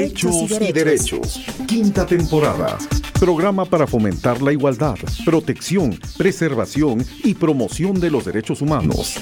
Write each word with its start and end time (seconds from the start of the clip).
Hechos 0.00 0.50
y 0.60 0.72
derechos. 0.72 1.40
Quinta 1.66 2.06
temporada. 2.06 2.78
Programa 3.18 3.64
para 3.64 3.84
fomentar 3.84 4.40
la 4.40 4.52
igualdad, 4.52 4.96
protección, 5.24 5.98
preservación 6.16 7.04
y 7.24 7.34
promoción 7.34 7.98
de 7.98 8.08
los 8.08 8.24
derechos 8.24 8.62
humanos. 8.62 9.16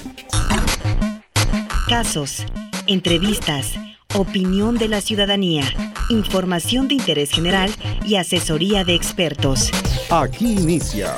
Casos, 1.89 2.45
entrevistas, 2.87 3.73
opinión 4.15 4.77
de 4.77 4.89
la 4.89 5.01
ciudadanía, 5.01 5.65
información 6.11 6.89
de 6.89 6.95
interés 6.97 7.31
general 7.31 7.71
y 8.05 8.17
asesoría 8.17 8.85
de 8.85 8.95
expertos. 8.95 9.71
Aquí 10.11 10.53
inicia 10.53 11.15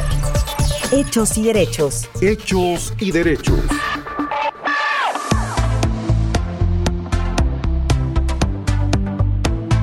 Hechos 0.90 1.36
y 1.36 1.42
derechos. 1.42 2.08
Hechos 2.22 2.94
y 2.98 3.10
derechos. 3.10 3.60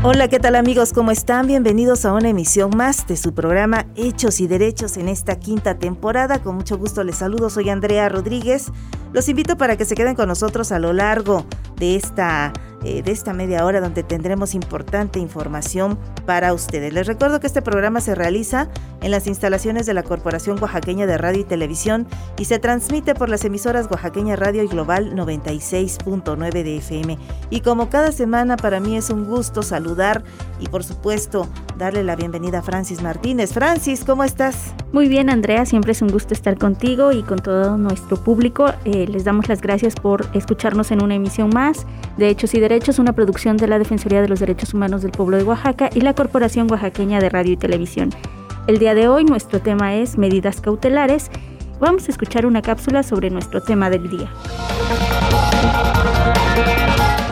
Hola, 0.08 0.28
¿qué 0.28 0.40
tal 0.40 0.56
amigos? 0.56 0.94
¿Cómo 0.94 1.10
están? 1.10 1.48
Bienvenidos 1.48 2.06
a 2.06 2.14
una 2.14 2.30
emisión 2.30 2.70
más 2.78 3.08
de 3.08 3.18
su 3.18 3.34
programa 3.34 3.88
Hechos 3.96 4.40
y 4.40 4.46
Derechos 4.46 4.98
en 4.98 5.08
esta 5.08 5.40
quinta 5.40 5.80
temporada. 5.80 6.44
Con 6.44 6.54
mucho 6.54 6.78
gusto 6.78 7.04
les 7.04 7.16
saludo, 7.16 7.50
soy 7.50 7.72
Andrea 7.72 8.08
Rodríguez. 8.08 8.68
Los 9.14 9.28
invito 9.30 9.58
para 9.58 9.78
que 9.78 9.86
se 9.86 9.96
queden 9.96 10.14
con 10.14 10.28
nosotros 10.28 10.72
a 10.72 10.78
lo 10.78 10.94
largo 10.94 11.44
de 11.78 11.96
esta 11.96 12.54
eh, 12.86 13.02
de 13.02 13.12
esta 13.12 13.34
media 13.34 13.66
hora 13.66 13.82
donde 13.82 14.04
tendremos 14.04 14.54
importante 14.54 15.20
información 15.20 15.98
para 16.28 16.54
ustedes. 16.54 16.94
Les 16.94 17.08
recuerdo 17.08 17.40
que 17.40 17.48
este 17.48 17.64
programa 17.64 18.00
se 18.00 18.14
realiza 18.14 18.70
en 19.02 19.10
las 19.10 19.26
instalaciones 19.26 19.88
de 19.88 19.96
la 19.96 20.04
Corporación 20.04 20.62
Oaxaqueña 20.62 21.08
de 21.08 21.18
Radio 21.18 21.42
y 21.42 21.44
Televisión 21.46 22.08
y 22.38 22.46
se 22.46 22.60
transmite 22.60 23.16
por 23.16 23.30
las 23.30 23.44
emisoras 23.44 23.88
Oaxaqueña 23.90 24.36
Radio 24.36 24.62
y 24.62 24.68
Global 24.68 25.16
96.9 25.16 26.52
de 26.52 26.78
FM. 26.78 27.18
Y 27.50 27.62
como 27.62 27.90
cada 27.90 28.12
semana 28.12 28.56
para 28.56 28.80
mí 28.80 28.96
es 28.98 29.10
un 29.10 29.26
gusto 29.26 29.64
saludar 29.64 30.24
y 30.60 30.68
por 30.68 30.84
supuesto 30.84 31.48
darle 31.78 32.04
la 32.04 32.16
bienvenida 32.16 32.60
a 32.60 32.62
Francis 32.62 33.02
Martínez. 33.02 33.52
Francis, 33.52 34.04
¿cómo 34.04 34.24
estás? 34.24 34.74
Muy 34.92 35.10
bien, 35.10 35.30
Andrea, 35.30 35.66
siempre 35.66 35.92
es 35.92 36.02
un 36.02 36.10
gusto 36.10 36.34
estar 36.34 36.58
contigo 36.58 37.12
y 37.12 37.24
con 37.24 37.40
todo 37.40 37.78
nuestro 37.78 38.18
público. 38.18 38.68
Eh, 38.86 39.08
les 39.08 39.24
damos 39.24 39.50
las 39.50 39.62
gracias 39.62 39.96
por 39.96 40.26
escucharnos 40.34 40.92
en 40.92 41.04
una 41.04 41.16
emisión 41.16 41.50
más 41.50 41.86
de 42.18 42.30
Hechos 42.30 42.54
y 42.54 42.60
Es 42.76 43.00
una 43.00 43.14
producción 43.14 43.56
de 43.56 43.70
la 43.70 43.80
Defensoría 43.80 44.22
de 44.22 44.28
los 44.28 44.42
Derechos 44.42 44.74
Humanos 44.74 45.02
del 45.02 45.12
Pueblo 45.12 45.38
de 45.38 45.44
Oaxaca 45.44 45.90
y 45.96 46.02
la 46.02 46.14
Corporación 46.14 46.70
Oaxaqueña 46.70 47.22
de 47.22 47.30
Radio 47.30 47.54
y 47.54 47.58
Televisión. 47.58 48.10
El 48.68 48.80
día 48.80 48.94
de 48.94 49.08
hoy 49.08 49.24
nuestro 49.24 49.62
tema 49.62 49.96
es 49.96 50.18
medidas 50.18 50.60
cautelares. 50.60 51.32
Vamos 51.80 52.10
a 52.10 52.12
escuchar 52.12 52.46
una 52.46 52.62
cápsula 52.62 53.02
sobre 53.02 53.30
nuestro 53.30 53.62
tema 53.62 53.90
del 53.90 54.10
día. 54.10 54.30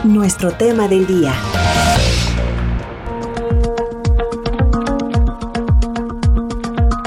Nuestro 0.02 0.50
tema 0.50 0.88
del 0.88 1.06
día. 1.06 1.34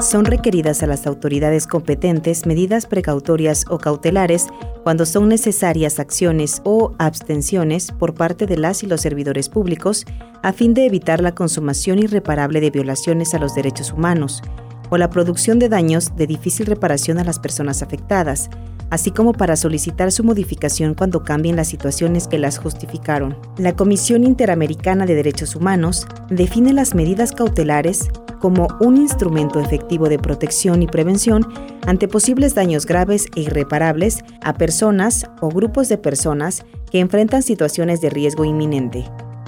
Son 0.08 0.24
requeridas 0.24 0.84
a 0.84 0.88
las 0.88 1.06
autoridades 1.06 1.68
competentes 1.68 2.46
medidas 2.46 2.86
precautorias 2.86 3.66
o 3.70 3.78
cautelares 3.78 4.48
cuando 4.84 5.06
son 5.06 5.28
necesarias 5.28 6.00
acciones 6.00 6.62
o 6.64 6.94
abstenciones 6.98 7.92
por 7.92 8.14
parte 8.14 8.46
de 8.46 8.56
las 8.56 8.84
y 8.84 8.88
los 8.88 9.02
servidores 9.02 9.50
públicos 9.50 10.06
a 10.44 10.54
fin 10.54 10.74
de 10.74 10.86
evitar 10.86 11.20
la 11.20 11.36
consumación 11.36 12.00
irreparable 12.00 12.62
de 12.62 12.72
violaciones 12.72 13.34
a 13.34 13.38
los 13.38 13.54
derechos 13.54 13.92
humanos 13.92 14.42
o 14.90 14.98
la 14.98 15.10
producción 15.10 15.60
de 15.60 15.68
daños 15.68 16.16
de 16.16 16.26
difícil 16.26 16.68
reparación 16.68 17.18
a 17.18 17.26
las 17.26 17.38
personas 17.38 17.82
afectadas, 17.82 18.50
así 18.90 19.12
como 19.12 19.34
para 19.34 19.58
solicitar 19.58 20.14
su 20.14 20.24
modificación 20.24 20.94
cuando 20.94 21.26
cambien 21.26 21.58
las 21.58 21.68
situaciones 21.68 22.30
que 22.30 22.38
las 22.38 22.60
justificaron. 22.60 23.38
La 23.58 23.76
Comisión 23.76 24.24
Interamericana 24.24 25.06
de 25.06 25.16
Derechos 25.16 25.54
Humanos 25.54 26.08
define 26.30 26.72
las 26.72 26.96
medidas 26.96 27.34
cautelares 27.34 28.08
como 28.40 28.68
un 28.80 28.98
instrumento 28.98 29.60
efectivo 29.60 30.10
de 30.10 30.20
protección 30.20 30.82
y 30.82 30.88
prevención 30.88 31.48
ante 31.86 32.08
posibles 32.08 32.56
daños 32.56 32.86
graves 32.86 33.28
e 33.36 33.42
irreparables 33.42 34.20
a 34.42 34.54
personas 34.54 35.26
o 35.42 35.50
grupos 35.50 35.90
de 35.90 35.98
personas 35.98 36.66
que 36.92 37.00
enfrentan 37.00 37.44
situaciones 37.44 38.02
de 38.02 38.10
riesgo 38.10 38.46
inminente, 38.46 39.06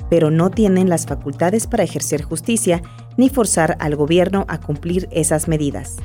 pero 0.10 0.32
no 0.32 0.50
tienen 0.50 0.90
las 0.90 1.06
facultades 1.06 1.68
para 1.68 1.84
ejercer 1.84 2.24
justicia 2.24 2.82
ni 3.18 3.30
forzar 3.30 3.78
al 3.80 3.96
gobierno 3.96 4.46
a 4.48 4.60
cumplir 4.60 5.08
esas 5.12 5.48
medidas. 5.48 5.98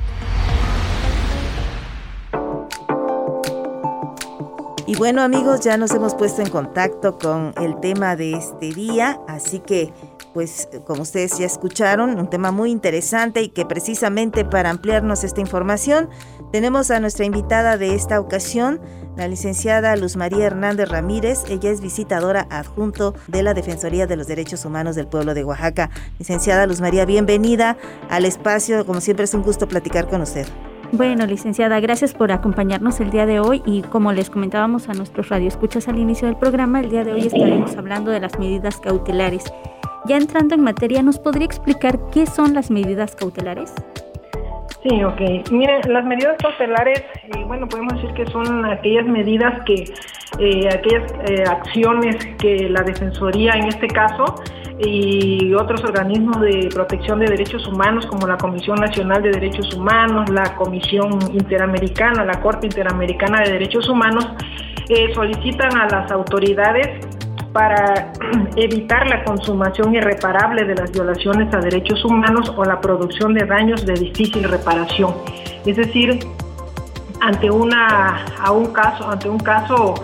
Y 4.87 4.95
bueno 4.97 5.23
amigos, 5.23 5.61
ya 5.61 5.77
nos 5.77 5.91
hemos 5.91 6.13
puesto 6.13 6.43
en 6.43 6.49
contacto 6.49 7.17
con 7.17 7.55
el 7.59 7.79
tema 7.79 8.15
de 8.15 8.33
este 8.33 8.71
día, 8.71 9.19
así 9.27 9.57
que 9.59 9.91
pues 10.35 10.67
como 10.85 11.03
ustedes 11.03 11.39
ya 11.39 11.45
escucharon, 11.45 12.19
un 12.19 12.29
tema 12.29 12.51
muy 12.51 12.69
interesante 12.69 13.41
y 13.41 13.47
que 13.47 13.65
precisamente 13.65 14.43
para 14.43 14.69
ampliarnos 14.69 15.23
esta 15.23 15.39
información 15.39 16.09
tenemos 16.51 16.91
a 16.91 16.99
nuestra 16.99 17.23
invitada 17.23 17.77
de 17.77 17.95
esta 17.95 18.19
ocasión, 18.19 18.81
la 19.15 19.29
licenciada 19.29 19.95
Luz 19.95 20.17
María 20.17 20.47
Hernández 20.47 20.89
Ramírez. 20.89 21.45
Ella 21.47 21.71
es 21.71 21.79
visitadora 21.79 22.47
adjunto 22.49 23.15
de 23.27 23.43
la 23.43 23.53
Defensoría 23.53 24.07
de 24.07 24.17
los 24.17 24.27
Derechos 24.27 24.65
Humanos 24.65 24.97
del 24.97 25.07
Pueblo 25.07 25.33
de 25.35 25.45
Oaxaca. 25.45 25.89
Licenciada 26.19 26.67
Luz 26.67 26.81
María, 26.81 27.05
bienvenida 27.05 27.77
al 28.09 28.25
espacio. 28.25 28.85
Como 28.85 28.99
siempre 28.99 29.23
es 29.23 29.33
un 29.33 29.41
gusto 29.41 29.69
platicar 29.69 30.09
con 30.09 30.19
usted. 30.19 30.45
Bueno, 30.91 31.25
licenciada, 31.25 31.79
gracias 31.79 32.13
por 32.13 32.33
acompañarnos 32.33 32.99
el 32.99 33.09
día 33.09 33.25
de 33.25 33.39
hoy 33.39 33.63
y 33.65 33.83
como 33.83 34.11
les 34.11 34.29
comentábamos 34.29 34.89
a 34.89 34.93
nuestros 34.93 35.29
radioescuchas 35.29 35.87
al 35.87 35.97
inicio 35.97 36.27
del 36.27 36.35
programa, 36.35 36.81
el 36.81 36.89
día 36.89 37.05
de 37.05 37.13
hoy 37.13 37.21
estaremos 37.21 37.77
hablando 37.77 38.11
de 38.11 38.19
las 38.19 38.37
medidas 38.37 38.81
cautelares. 38.81 39.45
Ya 40.07 40.17
entrando 40.17 40.53
en 40.53 40.61
materia, 40.61 41.01
¿nos 41.01 41.17
podría 41.17 41.45
explicar 41.45 41.97
qué 42.13 42.27
son 42.27 42.53
las 42.53 42.69
medidas 42.69 43.15
cautelares? 43.15 43.73
Sí, 44.83 45.03
ok. 45.03 45.49
Miren, 45.49 45.81
las 45.91 46.05
medidas 46.05 46.37
cautelares, 46.37 46.99
eh, 46.99 47.43
bueno, 47.47 47.67
podemos 47.67 47.93
decir 47.95 48.13
que 48.13 48.27
son 48.27 48.65
aquellas 48.65 49.07
medidas 49.07 49.63
que, 49.65 49.85
eh, 50.37 50.69
aquellas 50.71 51.11
eh, 51.27 51.43
acciones 51.49 52.17
que 52.37 52.69
la 52.69 52.83
Defensoría 52.83 53.53
en 53.53 53.65
este 53.65 53.87
caso 53.87 54.25
y 54.77 55.55
otros 55.55 55.83
organismos 55.83 56.39
de 56.41 56.69
protección 56.71 57.19
de 57.19 57.25
derechos 57.25 57.65
humanos 57.65 58.05
como 58.05 58.27
la 58.27 58.37
Comisión 58.37 58.75
Nacional 58.75 59.23
de 59.23 59.31
Derechos 59.31 59.73
Humanos, 59.73 60.29
la 60.29 60.55
Comisión 60.55 61.17
Interamericana, 61.33 62.23
la 62.23 62.39
Corte 62.41 62.67
Interamericana 62.67 63.41
de 63.41 63.53
Derechos 63.53 63.89
Humanos, 63.89 64.27
solicitan 65.15 65.75
a 65.77 65.87
las 65.87 66.11
autoridades 66.11 67.14
para 67.55 68.11
evitar 68.57 69.07
la 69.07 69.23
consumación 69.23 69.95
irreparable 69.95 70.65
de 70.65 70.75
las 70.75 70.91
violaciones 70.91 71.53
a 71.53 71.59
derechos 71.59 72.03
humanos 72.03 72.53
o 72.57 72.65
la 72.65 72.81
producción 72.81 73.33
de 73.33 73.45
daños 73.45 73.85
de 73.85 73.93
difícil 73.93 74.43
reparación. 74.43 75.15
Es 75.65 75.77
decir, 75.77 76.19
ante 77.21 77.49
una 77.49 78.25
a 78.43 78.51
un 78.51 78.73
caso, 78.73 79.09
ante 79.09 79.29
un 79.29 79.39
caso 79.39 79.95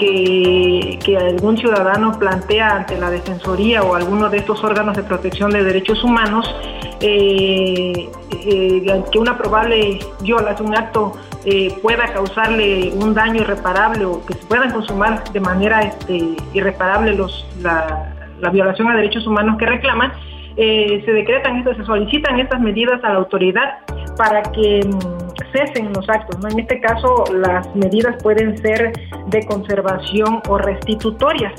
que, 0.00 1.16
algún 1.16 1.58
ciudadano 1.58 2.18
plantea 2.18 2.76
ante 2.76 2.98
la 2.98 3.10
Defensoría 3.10 3.82
o 3.82 3.94
alguno 3.94 4.28
de 4.28 4.38
estos 4.38 4.62
órganos 4.64 4.96
de 4.96 5.02
protección 5.02 5.50
de 5.50 5.62
derechos 5.62 6.02
humanos, 6.02 6.52
eh, 7.00 8.08
eh, 8.46 9.02
que 9.12 9.18
una 9.18 9.36
probable 9.36 9.98
violación, 10.22 10.68
un 10.68 10.76
acto 10.76 11.12
eh, 11.44 11.74
pueda 11.82 12.06
causarle 12.12 12.92
un 12.94 13.14
daño 13.14 13.42
irreparable 13.42 14.04
o 14.04 14.24
que 14.24 14.34
se 14.34 14.44
puedan 14.46 14.70
consumar 14.70 15.24
de 15.32 15.40
manera 15.40 15.82
este, 15.82 16.36
irreparable 16.54 17.14
los, 17.14 17.46
la, 17.62 18.14
violación 18.52 18.88
a 18.88 18.96
derechos 18.96 19.26
humanos 19.26 19.58
que 19.58 19.66
reclaman, 19.66 20.12
se 20.56 21.12
decretan, 21.12 21.64
se 21.64 21.84
solicitan 21.84 22.38
estas 22.38 22.60
medidas 22.60 23.02
a 23.04 23.10
la 23.10 23.16
autoridad 23.16 23.78
para 24.16 24.42
que 24.42 24.80
mm, 24.84 25.29
cesen 25.52 25.92
los 25.92 26.08
actos. 26.08 26.44
En 26.50 26.58
este 26.58 26.80
caso, 26.80 27.24
las 27.32 27.74
medidas 27.74 28.22
pueden 28.22 28.56
ser 28.58 28.92
de 29.26 29.46
conservación 29.46 30.42
o 30.48 30.58
restitutorias. 30.58 31.52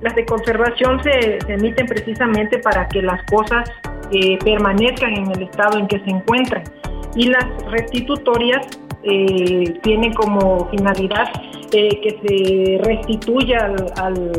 Las 0.00 0.14
de 0.14 0.26
conservación 0.26 1.02
se, 1.02 1.38
emiten 1.48 1.86
precisamente 1.86 2.58
para 2.58 2.86
que 2.88 3.02
las 3.02 3.22
cosas 3.30 3.70
eh, 4.12 4.38
permanezcan 4.44 5.14
en 5.14 5.30
el 5.32 5.42
estado 5.42 5.78
en 5.78 5.86
que 5.88 5.98
se 6.00 6.10
encuentran. 6.10 6.64
Y 7.14 7.28
las 7.28 7.46
restitutorias 7.70 8.66
eh, 9.02 9.78
tiene 9.82 10.12
como 10.14 10.68
finalidad 10.70 11.28
eh, 11.72 12.00
que 12.00 12.10
se 12.22 12.84
restituya 12.84 13.72
al, 13.96 14.32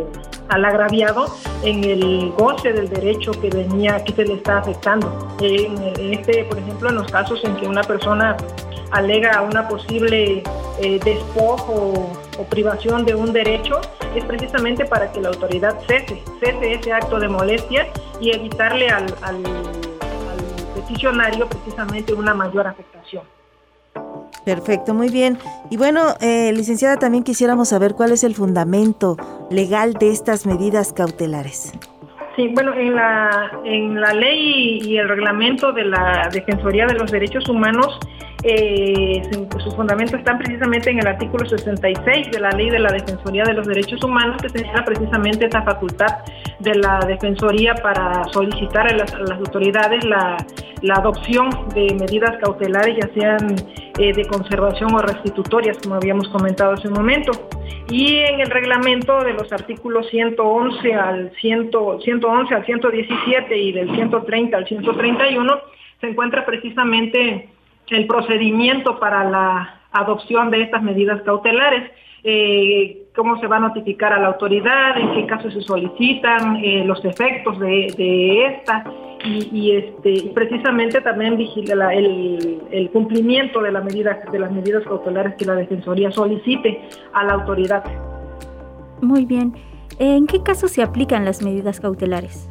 agraviado 0.50 1.26
en 1.64 1.84
el 1.84 2.32
goce 2.38 2.74
del 2.74 2.90
derecho 2.90 3.32
que 3.32 3.50
venía, 3.50 4.04
que 4.04 4.14
se 4.14 4.26
le 4.26 4.36
está 4.36 4.60
afectando. 4.60 5.28
En, 5.42 6.14
este, 6.14 6.46
por 6.46 6.58
ejemplo, 6.58 6.90
en 6.90 6.96
los 6.96 7.12
casos 7.12 7.44
en 7.44 7.56
que 7.56 7.68
una 7.68 7.82
persona 7.84 8.36
alega 8.92 9.42
una 9.42 9.68
posible 9.68 10.44
eh, 10.82 11.00
despojo 11.04 12.12
o 12.38 12.44
privación 12.50 13.06
de 13.06 13.16
un 13.16 13.34
derecho, 13.34 13.82
es 14.16 14.24
precisamente 14.26 14.86
para 14.86 15.12
que 15.12 15.22
la 15.22 15.30
autoridad 15.30 15.78
cese, 15.88 16.22
cese 16.40 16.74
ese 16.74 16.94
acto 16.94 17.20
de 17.20 17.28
molestia 17.28 17.88
y 18.20 18.32
evitarle 18.32 18.90
al, 18.90 19.06
al 19.22 19.44
peticionario 20.76 21.48
precisamente 21.48 22.14
una 22.14 22.34
mayor 22.34 22.68
afectación. 22.68 23.24
Perfecto, 24.46 24.94
muy 24.94 25.10
bien. 25.10 25.38
Y 25.70 25.76
bueno, 25.76 26.16
eh, 26.22 26.54
licenciada, 26.54 26.98
también 26.98 27.24
quisiéramos 27.24 27.70
saber 27.70 27.96
cuál 27.96 28.12
es 28.12 28.24
el 28.24 28.34
fundamento 28.34 29.18
legal 29.50 29.94
de 29.94 30.12
estas 30.12 30.46
medidas 30.46 30.94
cautelares. 30.94 31.74
Sí, 32.38 32.50
bueno, 32.54 32.74
en 32.74 32.96
la, 32.96 33.52
en 33.66 34.00
la 34.00 34.14
ley 34.14 34.80
y 34.84 34.98
el 34.98 35.10
reglamento 35.10 35.74
de 35.74 35.86
la 35.86 36.30
Defensoría 36.32 36.86
de 36.86 36.94
los 36.94 37.12
Derechos 37.12 37.50
Humanos, 37.50 38.00
eh, 38.44 39.22
su, 39.32 39.72
fundamento 39.72 40.16
está 40.16 40.38
precisamente 40.38 40.92
en 40.92 41.00
el 41.00 41.08
artículo 41.08 41.46
66 41.46 42.32
de 42.32 42.40
la 42.40 42.52
ley 42.52 42.70
de 42.70 42.80
la 42.80 42.92
Defensoría 42.92 43.44
de 43.44 43.54
los 43.54 43.68
Derechos 43.68 44.04
Humanos, 44.04 44.38
que 44.42 44.50
señala 44.50 44.86
precisamente 44.86 45.46
esta 45.46 45.64
facultad 45.64 46.20
de 46.60 46.76
la 46.76 47.00
Defensoría 47.08 47.74
para 47.76 48.24
solicitar 48.26 48.88
a 48.88 48.96
las, 48.96 49.14
autoridades 49.14 50.04
la, 50.06 50.38
adopción 50.94 51.50
de 51.74 51.96
medidas 52.00 52.38
cautelares, 52.38 52.96
ya 52.98 53.10
sean 53.14 53.56
eh, 53.98 54.14
de 54.14 54.26
conservación 54.26 54.94
o 54.94 55.00
restitutorias, 55.00 55.78
como 55.80 55.96
habíamos 55.96 56.30
comentado 56.30 56.74
hace 56.74 56.88
un 56.88 56.94
momento. 56.94 57.32
Y 57.90 58.18
en 58.18 58.40
el 58.42 58.52
reglamento 58.52 59.24
de 59.24 59.34
los 59.34 59.52
artículos 59.52 60.08
111 60.10 60.94
al 60.94 61.32
100, 61.42 61.72
111 62.04 62.56
al 62.56 62.66
117 62.66 63.58
y 63.58 63.72
del 63.72 63.96
130 63.96 64.58
al 64.58 64.68
131 64.68 65.60
se 66.00 66.08
encuentra 66.08 66.46
precisamente 66.46 67.50
el 67.90 68.08
procedimiento 68.08 69.00
para 69.00 69.24
la 69.30 69.82
adopción 69.92 70.52
de 70.52 70.62
estas 70.64 70.84
medidas 70.84 71.22
cautelares. 71.24 71.92
Eh, 72.24 73.08
cómo 73.16 73.40
se 73.40 73.48
va 73.48 73.58
a 73.58 73.60
notificar 73.60 74.12
a 74.12 74.20
la 74.20 74.28
autoridad, 74.28 74.98
en 74.98 75.14
qué 75.14 75.26
casos 75.26 75.54
se 75.54 75.62
solicitan, 75.62 76.58
eh, 76.58 76.84
los 76.86 77.04
efectos 77.06 77.58
de, 77.60 77.94
de 77.98 78.46
esta 78.46 78.84
y, 79.24 79.72
este, 79.72 80.32
precisamente 80.34 81.02
también 81.02 81.38
vigila 81.38 81.94
el, 81.94 82.62
el, 82.72 82.90
cumplimiento 82.92 83.62
de, 83.62 83.72
la 83.72 83.82
medida, 83.82 84.20
de 84.32 84.40
las 84.40 84.52
medidas 84.52 84.84
cautelares 84.84 85.36
que 85.36 85.46
la 85.46 85.56
Defensoría 85.56 86.12
solicite 86.12 86.82
a 87.14 87.24
la 87.24 87.34
autoridad. 87.34 87.84
Muy 89.02 89.26
bien. 89.26 89.54
¿En 90.00 90.28
qué 90.28 90.44
casos 90.44 90.72
se 90.72 90.84
aplican 90.84 91.26
las 91.26 91.44
medidas 91.44 91.80
cautelares? 91.80 92.50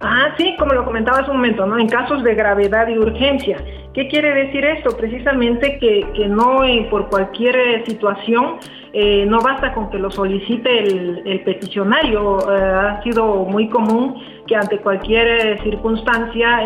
Ah, 0.00 0.34
sí, 0.38 0.54
como 0.58 0.72
lo 0.72 0.84
comentaba 0.84 1.18
hace 1.18 1.30
un 1.30 1.38
momento, 1.38 1.66
¿no? 1.66 1.78
En 1.78 1.88
casos 1.88 2.22
de 2.22 2.34
gravedad 2.34 2.88
y 2.88 2.98
urgencia. 2.98 3.58
¿Qué 3.92 4.06
quiere 4.06 4.32
decir 4.34 4.64
esto? 4.64 4.96
Precisamente 4.96 5.78
que, 5.80 6.06
que 6.14 6.28
no 6.28 6.64
eh, 6.64 6.86
por 6.88 7.08
cualquier 7.08 7.56
eh, 7.56 7.84
situación 7.86 8.58
eh, 8.92 9.26
no 9.26 9.40
basta 9.40 9.74
con 9.74 9.90
que 9.90 9.98
lo 9.98 10.12
solicite 10.12 10.78
el, 10.78 11.42
peticionario. 11.44 12.38
ha 12.48 13.02
sido 13.02 13.44
muy 13.44 13.68
común 13.68 14.22
que 14.46 14.54
ante 14.54 14.78
cualquier 14.78 15.60
circunstancia 15.62 16.60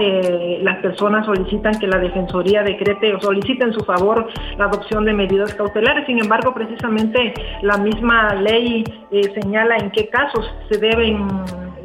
las 0.62 0.78
personas 0.78 1.26
solicitan 1.26 1.78
que 1.78 1.86
la 1.86 1.98
Defensoría 1.98 2.62
decrete 2.62 3.14
o 3.14 3.20
solicite 3.20 3.64
en 3.64 3.74
su 3.74 3.84
favor 3.84 4.26
la 4.56 4.64
adopción 4.64 5.04
de 5.04 5.12
medidas 5.12 5.54
cautelares. 5.54 6.06
Sin 6.06 6.18
embargo, 6.18 6.54
precisamente 6.54 7.34
la 7.60 7.76
misma 7.76 8.34
ley 8.34 8.84
señala 9.34 9.76
en 9.76 9.90
qué 9.90 10.08
casos 10.08 10.50
se 10.70 10.78
deben 10.78 11.28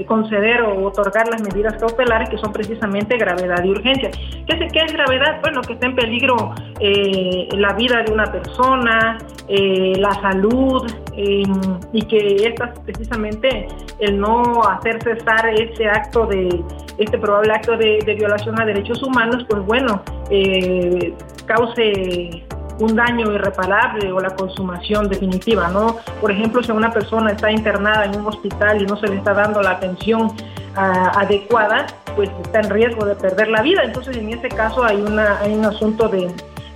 conceder 0.06 0.62
o 0.62 0.86
otorgar 0.88 1.28
las 1.28 1.42
medidas 1.42 1.76
cautelares 1.78 2.30
que 2.30 2.38
son 2.38 2.52
precisamente 2.52 3.18
gravedad 3.18 3.64
y 3.64 3.70
urgencia. 3.70 4.12
¿Qué 4.12 4.54
es, 4.54 4.72
qué 4.72 4.86
gravedad? 4.94 5.40
Bueno, 5.42 5.62
que 5.62 5.74
está 5.74 5.88
en 5.88 5.96
peligro 5.96 6.54
eh, 6.80 7.48
la 7.54 7.74
vida 7.74 8.04
de 8.04 8.12
una 8.12 8.32
persona, 8.32 9.18
eh, 9.48 9.94
la 9.98 10.14
salud 10.22 10.90
y 11.92 12.02
que 12.04 12.48
esta 12.48 12.74
precisamente 12.86 13.68
el 14.00 14.20
no 14.20 14.64
hacer 14.64 15.04
cesar 15.04 15.50
este 15.50 15.90
acto 15.90 16.26
de 16.26 16.64
este 16.98 17.18
probable 17.18 17.54
acto 17.54 17.78
de, 17.78 18.00
violación 18.18 18.60
a 18.60 18.66
derechos 18.66 19.02
humanos, 19.04 19.46
pues 19.50 19.66
bueno, 19.66 20.02
eh, 20.30 21.14
cause 21.46 22.44
un 22.80 22.96
daño 22.96 23.32
irreparable 23.32 24.12
o 24.12 24.20
la 24.20 24.32
consumación 24.36 25.10
definitiva, 25.10 25.68
¿no? 25.70 25.98
Por 26.22 26.32
ejemplo, 26.32 26.64
si 26.64 26.72
una 26.72 26.92
persona 26.92 27.32
está 27.32 27.52
internada 27.52 28.06
en 28.06 28.20
un 28.20 28.28
hospital 28.28 28.82
y 28.82 28.86
no 28.86 28.98
se 28.98 29.08
le 29.08 29.18
está 29.18 29.34
dando 29.34 29.62
la 29.62 29.72
atención 29.72 30.32
ah, 30.76 31.12
adecuada, 31.16 31.88
pues 32.16 32.30
está 32.44 32.60
en 32.62 32.70
riesgo 32.70 33.06
de 33.06 33.16
perder 33.16 33.50
la 33.50 33.62
vida. 33.62 33.84
Entonces, 33.84 34.18
en 34.18 34.30
ese 34.30 34.50
caso 34.50 34.84
hay, 34.84 35.02
una, 35.02 35.40
hay 35.40 35.54
un 35.54 35.66
asunto 35.66 36.08
de, 36.08 36.32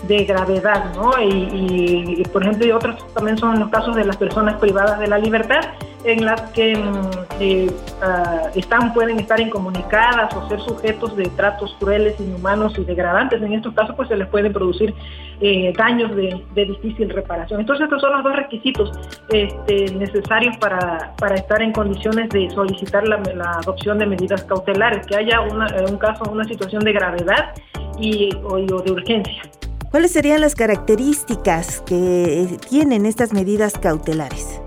de 0.08 0.26
gravedad, 0.26 0.94
¿no? 0.96 1.12
Y, 1.22 2.24
por 2.32 2.44
ejemplo, 2.44 2.66
y 2.66 2.72
otros 2.72 3.06
también 3.14 3.38
son 3.38 3.60
los 3.60 3.70
casos 3.70 3.96
de 3.96 4.04
las 4.06 4.18
personas 4.18 4.56
privadas 4.56 5.00
de 5.00 5.08
la 5.08 5.18
libertad, 5.18 5.62
en 6.04 6.26
las 6.26 6.42
que 6.52 6.76
mm, 6.76 7.10
eh, 7.40 7.72
ah, 8.02 8.50
están, 8.56 8.94
pueden 8.94 9.20
estar 9.20 9.40
incomunicadas 9.40 10.34
o 10.36 10.48
ser 10.50 10.60
sujetos 10.60 11.16
de 11.16 11.24
tratos 11.30 11.76
crueles, 11.80 12.20
inhumanos 12.20 12.78
y 12.78 12.84
degradantes. 12.84 13.42
En 13.42 13.54
estos 13.54 13.74
casos, 13.74 13.96
pues 13.96 14.10
se 14.10 14.18
les 14.18 14.28
pueden 14.28 14.52
producir 14.52 14.94
eh, 15.40 15.72
daños 15.78 16.14
de, 16.16 16.44
difícil 16.54 17.10
reparación. 17.10 17.62
Entonces, 17.62 17.86
estos 17.86 18.02
son 18.02 18.12
los 18.14 18.24
dos 18.24 18.36
requisitos 18.36 18.92
este, 19.30 19.94
necesarios 19.96 20.58
para, 20.58 21.14
para, 21.18 21.36
estar 21.36 21.62
en 21.62 21.72
condiciones 21.72 22.30
de 22.30 22.50
solicitar 22.50 23.08
la, 23.08 23.22
adopción 23.64 23.98
de 23.98 24.06
medidas 24.06 24.44
cautelares, 24.44 25.08
que 25.08 25.16
haya 25.16 25.40
una, 25.40 25.68
un 25.90 25.98
caso, 25.98 26.26
una 26.30 26.44
situación 26.44 26.84
de 26.84 26.92
gravedad 26.92 27.54
y, 27.98 28.30
o 28.44 28.58
de 28.58 28.92
urgencia. 28.92 29.44
¿Cuáles 29.94 30.12
serían 30.12 30.42
las 30.42 30.56
características 30.56 31.82
que 31.82 32.58
tienen 32.68 33.06
estas 33.06 33.32
medidas 33.32 33.78
cautelares? 33.78 34.60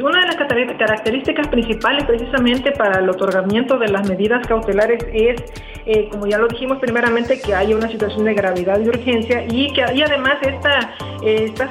una 0.00 0.20
de 0.20 0.26
las 0.26 0.36
características 0.36 1.48
principales 1.48 2.04
precisamente 2.04 2.70
para 2.70 3.00
el 3.00 3.10
otorgamiento 3.10 3.76
de 3.76 3.88
las 3.88 4.08
medidas 4.08 4.46
cautelares 4.46 5.04
es, 5.12 5.42
eh, 5.84 6.08
como 6.10 6.28
ya 6.28 6.38
lo 6.38 6.46
dijimos 6.46 6.78
primeramente, 6.78 7.40
que 7.40 7.52
haya 7.52 7.74
una 7.74 7.88
situación 7.88 8.24
de 8.24 8.34
gravedad 8.34 8.78
y 8.80 8.88
urgencia 8.88 9.44
y 9.48 9.72
que 9.72 9.84
y 9.94 10.02
además 10.02 10.36
esta 10.42 10.94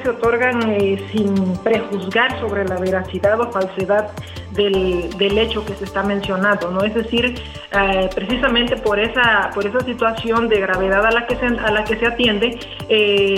se 0.02 0.08
otorgan 0.10 0.70
eh, 0.70 1.02
sin 1.12 1.34
prejuzgar 1.64 2.38
sobre 2.40 2.66
la 2.66 2.76
veracidad 2.76 3.40
o 3.40 3.50
falsedad 3.50 4.10
del, 4.52 5.10
del, 5.18 5.38
hecho 5.38 5.64
que 5.64 5.74
se 5.74 5.84
está 5.84 6.02
mencionando, 6.02 6.70
¿no? 6.70 6.82
Es 6.82 6.94
decir, 6.94 7.34
eh, 7.72 8.10
precisamente 8.14 8.76
por 8.76 8.98
esa, 8.98 9.50
por 9.54 9.66
esa 9.66 9.80
situación 9.80 10.48
de 10.48 10.60
gravedad 10.60 11.04
a 11.04 11.10
la 11.10 11.26
que 11.26 11.36
se, 11.36 11.46
a 11.46 11.70
la 11.70 11.84
que 11.84 11.96
se 11.96 12.06
atiende, 12.06 12.58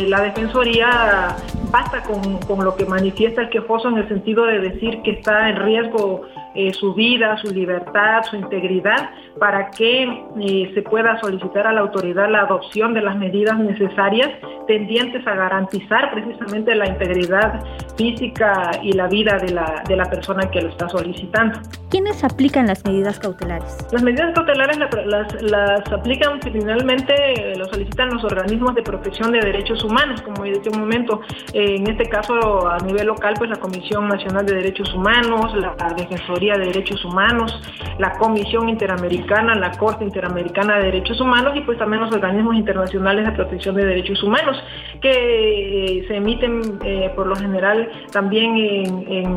la 0.08 0.20
Defensoría 0.20 1.36
basta 1.70 2.02
con, 2.02 2.38
con, 2.38 2.64
lo 2.64 2.76
que 2.76 2.86
manifiesta 2.86 3.42
el 3.42 3.48
quejoso 3.48 3.88
en 3.88 3.98
el 3.98 4.08
sentido 4.08 4.46
de 4.46 4.60
decir 4.60 5.02
que 5.02 5.12
está 5.12 5.48
en 5.48 5.56
riesgo 5.56 6.22
eh, 6.54 6.72
su 6.72 6.94
vida, 6.94 7.36
su 7.38 7.52
libertad, 7.52 8.22
su 8.30 8.36
integridad, 8.36 9.10
para 9.40 9.70
que 9.70 10.04
eh, 10.40 10.70
se 10.72 10.82
pueda 10.82 11.20
solicitar 11.20 11.66
a 11.66 11.72
la 11.72 11.80
autoridad 11.80 12.30
la 12.30 12.42
adopción 12.42 12.94
de 12.94 13.00
las 13.00 13.16
medidas 13.16 13.58
necesarias 13.58 14.30
tendientes 14.66 15.26
a 15.26 15.34
garantizar 15.34 16.12
precisamente 16.12 16.74
la 16.74 16.86
integridad 16.88 17.62
física 17.96 18.70
y 18.82 18.92
la 18.92 19.06
vida 19.08 19.38
de 19.38 19.52
la, 19.52 19.82
de 19.86 19.96
la 19.96 20.04
persona 20.04 20.50
que 20.50 20.60
lo 20.60 20.68
está 20.70 20.88
solicitando. 20.88 21.58
¿Quiénes 21.90 22.24
aplican 22.24 22.66
las 22.66 22.84
medidas 22.84 23.20
cautelares? 23.20 23.78
Las 23.92 24.02
medidas 24.02 24.34
cautelares 24.34 24.78
las, 24.78 25.42
las 25.42 25.92
aplican 25.92 26.40
finalmente, 26.42 27.54
lo 27.56 27.66
solicitan 27.66 28.10
los 28.10 28.24
organismos 28.24 28.74
de 28.74 28.82
protección 28.82 29.30
de 29.32 29.40
derechos 29.40 29.84
humanos, 29.84 30.20
como 30.22 30.44
dije 30.44 30.68
un 30.72 30.80
momento, 30.80 31.20
en 31.52 31.88
este 31.88 32.08
caso 32.08 32.68
a 32.68 32.78
nivel 32.78 33.06
local, 33.06 33.34
pues 33.38 33.50
la 33.50 33.56
Comisión 33.56 34.08
Nacional 34.08 34.44
de 34.46 34.54
Derechos 34.56 34.92
Humanos, 34.92 35.54
la 35.56 35.74
Defensoría 35.96 36.54
de 36.54 36.66
Derechos 36.66 37.04
Humanos, 37.04 37.62
la 37.98 38.12
Comisión 38.18 38.68
Interamericana, 38.68 39.54
la 39.54 39.70
Corte 39.72 40.04
Interamericana 40.04 40.78
de 40.78 40.86
Derechos 40.86 41.20
Humanos 41.20 41.52
y 41.56 41.60
pues 41.60 41.78
también 41.78 42.02
los 42.02 42.12
organismos 42.12 42.56
internacionales 42.56 43.26
de 43.26 43.32
protección 43.32 43.76
de 43.76 43.84
derechos 43.84 44.22
humanos 44.22 44.53
que 45.00 45.98
eh, 45.98 46.04
se 46.08 46.16
emiten 46.16 46.78
eh, 46.82 47.12
por 47.14 47.26
lo 47.26 47.36
general 47.36 47.90
también 48.10 48.56
en, 48.56 49.34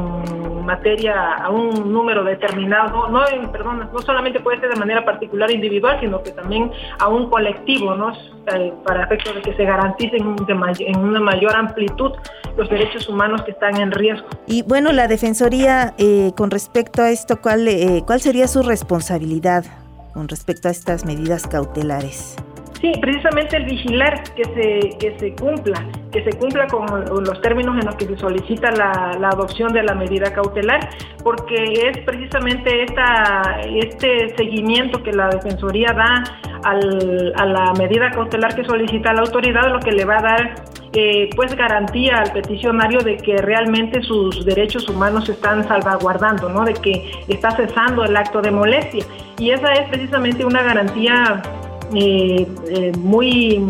materia 0.65 1.35
a 1.35 1.49
un 1.49 1.93
número 1.93 2.25
determinado, 2.25 3.07
no, 3.07 3.21
perdón, 3.53 3.89
no 3.93 4.01
solamente 4.01 4.41
puede 4.41 4.59
ser 4.59 4.69
de 4.69 4.75
manera 4.75 5.05
particular 5.05 5.49
individual, 5.49 5.97
sino 6.01 6.21
que 6.21 6.31
también 6.31 6.69
a 6.99 7.07
un 7.07 7.29
colectivo, 7.29 7.95
¿no? 7.95 8.11
Eh, 8.53 8.73
para 8.85 9.05
efecto 9.05 9.31
de 9.33 9.41
que 9.43 9.53
se 9.53 9.63
garanticen 9.63 10.35
en 10.79 10.99
una 10.99 11.21
mayor 11.21 11.55
amplitud 11.55 12.11
los 12.57 12.69
derechos 12.69 13.07
humanos 13.07 13.43
que 13.43 13.51
están 13.51 13.79
en 13.79 13.91
riesgo. 13.91 14.27
Y 14.45 14.63
bueno, 14.63 14.91
la 14.91 15.07
Defensoría, 15.07 15.93
con 16.35 16.51
respecto 16.51 17.01
a 17.01 17.11
esto, 17.11 17.39
¿cuál, 17.41 17.65
eh, 17.67 18.03
¿cuál 18.05 18.19
sería 18.19 18.47
su 18.47 18.61
responsabilidad 18.61 19.63
con 20.13 20.27
respecto 20.27 20.67
a 20.67 20.71
estas 20.71 21.05
medidas 21.05 21.47
cautelares? 21.47 22.35
Sí, 22.81 22.91
precisamente 23.01 23.57
el 23.57 23.65
vigilar 23.65 24.23
que 24.35 24.43
se, 24.43 24.97
que 24.99 25.17
se 25.17 25.33
cumpla, 25.33 25.83
que 26.11 26.23
se 26.23 26.37
cumpla 26.37 26.67
con 26.67 27.23
los 27.23 27.41
términos 27.41 27.75
en 27.79 27.85
los 27.85 27.95
que 27.95 28.05
se 28.05 28.17
solicita 28.17 28.69
la, 28.71 29.17
la 29.19 29.29
adopción 29.29 29.73
de 29.73 29.81
la 29.81 29.95
medida 29.95 30.31
cautelar, 30.31 30.87
porque 31.23 31.55
es 31.89 31.97
precisamente 32.05 32.83
esta, 32.83 33.61
este 33.65 34.35
seguimiento 34.37 35.01
que 35.01 35.11
la 35.11 35.27
Defensoría 35.29 35.91
da 35.93 36.23
al, 36.63 37.33
a 37.35 37.45
la 37.45 37.73
medida 37.73 38.11
cautelar 38.11 38.55
que 38.55 38.63
solicita 38.63 39.11
la 39.11 39.21
autoridad 39.21 39.71
lo 39.71 39.79
que 39.79 39.91
le 39.91 40.05
va 40.05 40.19
a 40.19 40.21
dar 40.21 40.55
eh, 40.93 41.29
pues 41.35 41.55
garantía 41.55 42.19
al 42.19 42.31
peticionario 42.31 42.99
de 42.99 43.17
que 43.17 43.37
realmente 43.37 44.01
sus 44.03 44.45
derechos 44.45 44.87
humanos 44.87 45.25
se 45.25 45.33
están 45.33 45.67
salvaguardando, 45.67 46.49
¿no? 46.49 46.63
de 46.63 46.73
que 46.73 47.11
está 47.27 47.51
cesando 47.51 48.05
el 48.05 48.15
acto 48.15 48.41
de 48.41 48.51
molestia. 48.51 49.03
Y 49.37 49.51
esa 49.51 49.73
es 49.73 49.89
precisamente 49.89 50.45
una 50.45 50.63
garantía 50.63 51.41
eh, 51.95 52.45
eh, 52.69 52.91
muy 52.97 53.65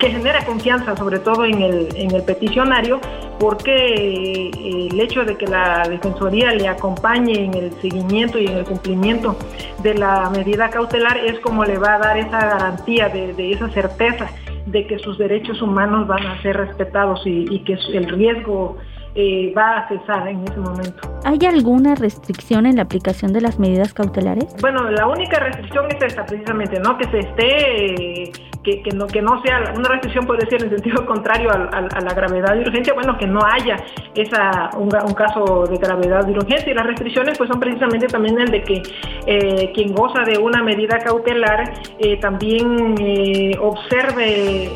que 0.00 0.10
genera 0.10 0.44
confianza 0.44 0.96
sobre 0.96 1.20
todo 1.20 1.44
en 1.44 1.62
el, 1.62 1.88
en 1.94 2.10
el 2.12 2.22
peticionario 2.24 3.00
porque 3.38 3.70
eh, 3.72 4.88
el 4.90 4.98
hecho 4.98 5.24
de 5.24 5.36
que 5.36 5.46
la 5.46 5.84
Defensoría 5.88 6.52
le 6.52 6.66
acompañe 6.66 7.44
en 7.44 7.54
el 7.54 7.72
seguimiento 7.80 8.38
y 8.40 8.46
en 8.46 8.58
el 8.58 8.64
cumplimiento 8.64 9.36
de 9.82 9.94
la 9.94 10.28
medida 10.30 10.70
cautelar 10.70 11.18
es 11.18 11.38
como 11.40 11.64
le 11.64 11.78
va 11.78 11.94
a 11.94 11.98
dar 11.98 12.18
esa 12.18 12.40
garantía 12.40 13.08
de, 13.10 13.52
esa 13.52 13.68
certeza 13.70 14.28
de 14.66 14.86
que 14.88 14.98
sus 14.98 15.16
derechos 15.16 15.62
humanos 15.62 16.08
van 16.08 16.26
a 16.26 16.42
ser 16.42 16.56
respetados 16.56 17.22
y 17.24 17.60
que 17.60 17.74
el 17.92 18.08
riesgo 18.08 18.76
eh, 19.16 19.52
va 19.56 19.78
a 19.78 19.88
cesar 19.88 20.28
en 20.28 20.44
ese 20.44 20.58
momento. 20.58 21.18
¿Hay 21.24 21.38
alguna 21.46 21.94
restricción 21.94 22.66
en 22.66 22.76
la 22.76 22.82
aplicación 22.82 23.32
de 23.32 23.40
las 23.40 23.58
medidas 23.58 23.94
cautelares? 23.94 24.54
Bueno, 24.60 24.90
la 24.90 25.08
única 25.08 25.40
restricción 25.40 25.86
es 25.90 26.02
esta 26.02 26.26
precisamente, 26.26 26.78
¿no? 26.80 26.98
Que 26.98 27.04
se 27.08 27.18
esté, 27.20 28.32
que, 28.66 28.90
no, 28.94 29.06
que 29.06 29.22
no 29.22 29.40
sea, 29.42 29.72
una 29.76 29.88
restricción 29.88 30.26
puede 30.26 30.46
ser 30.48 30.62
en 30.64 30.70
sentido 30.70 31.06
contrario 31.06 31.50
a, 31.50 32.00
la 32.00 32.14
gravedad 32.14 32.54
de 32.54 32.62
urgencia, 32.62 32.94
bueno, 32.94 33.16
que 33.16 33.26
no 33.26 33.40
haya 33.44 33.76
esa 34.14 34.70
un, 34.76 34.90
caso 35.14 35.66
de 35.66 35.76
gravedad 35.78 36.24
de 36.24 36.32
urgencia. 36.32 36.72
Y 36.72 36.74
las 36.74 36.86
restricciones 36.86 37.38
pues 37.38 37.48
son 37.48 37.60
precisamente 37.60 38.06
también 38.06 38.38
el 38.40 38.50
de 38.50 38.62
que 38.62 38.82
eh, 39.26 39.72
quien 39.72 39.94
goza 39.94 40.22
de 40.24 40.38
una 40.38 40.62
medida 40.62 40.98
cautelar 40.98 41.72
eh, 41.98 42.16
también 42.18 43.56
observe 43.60 44.70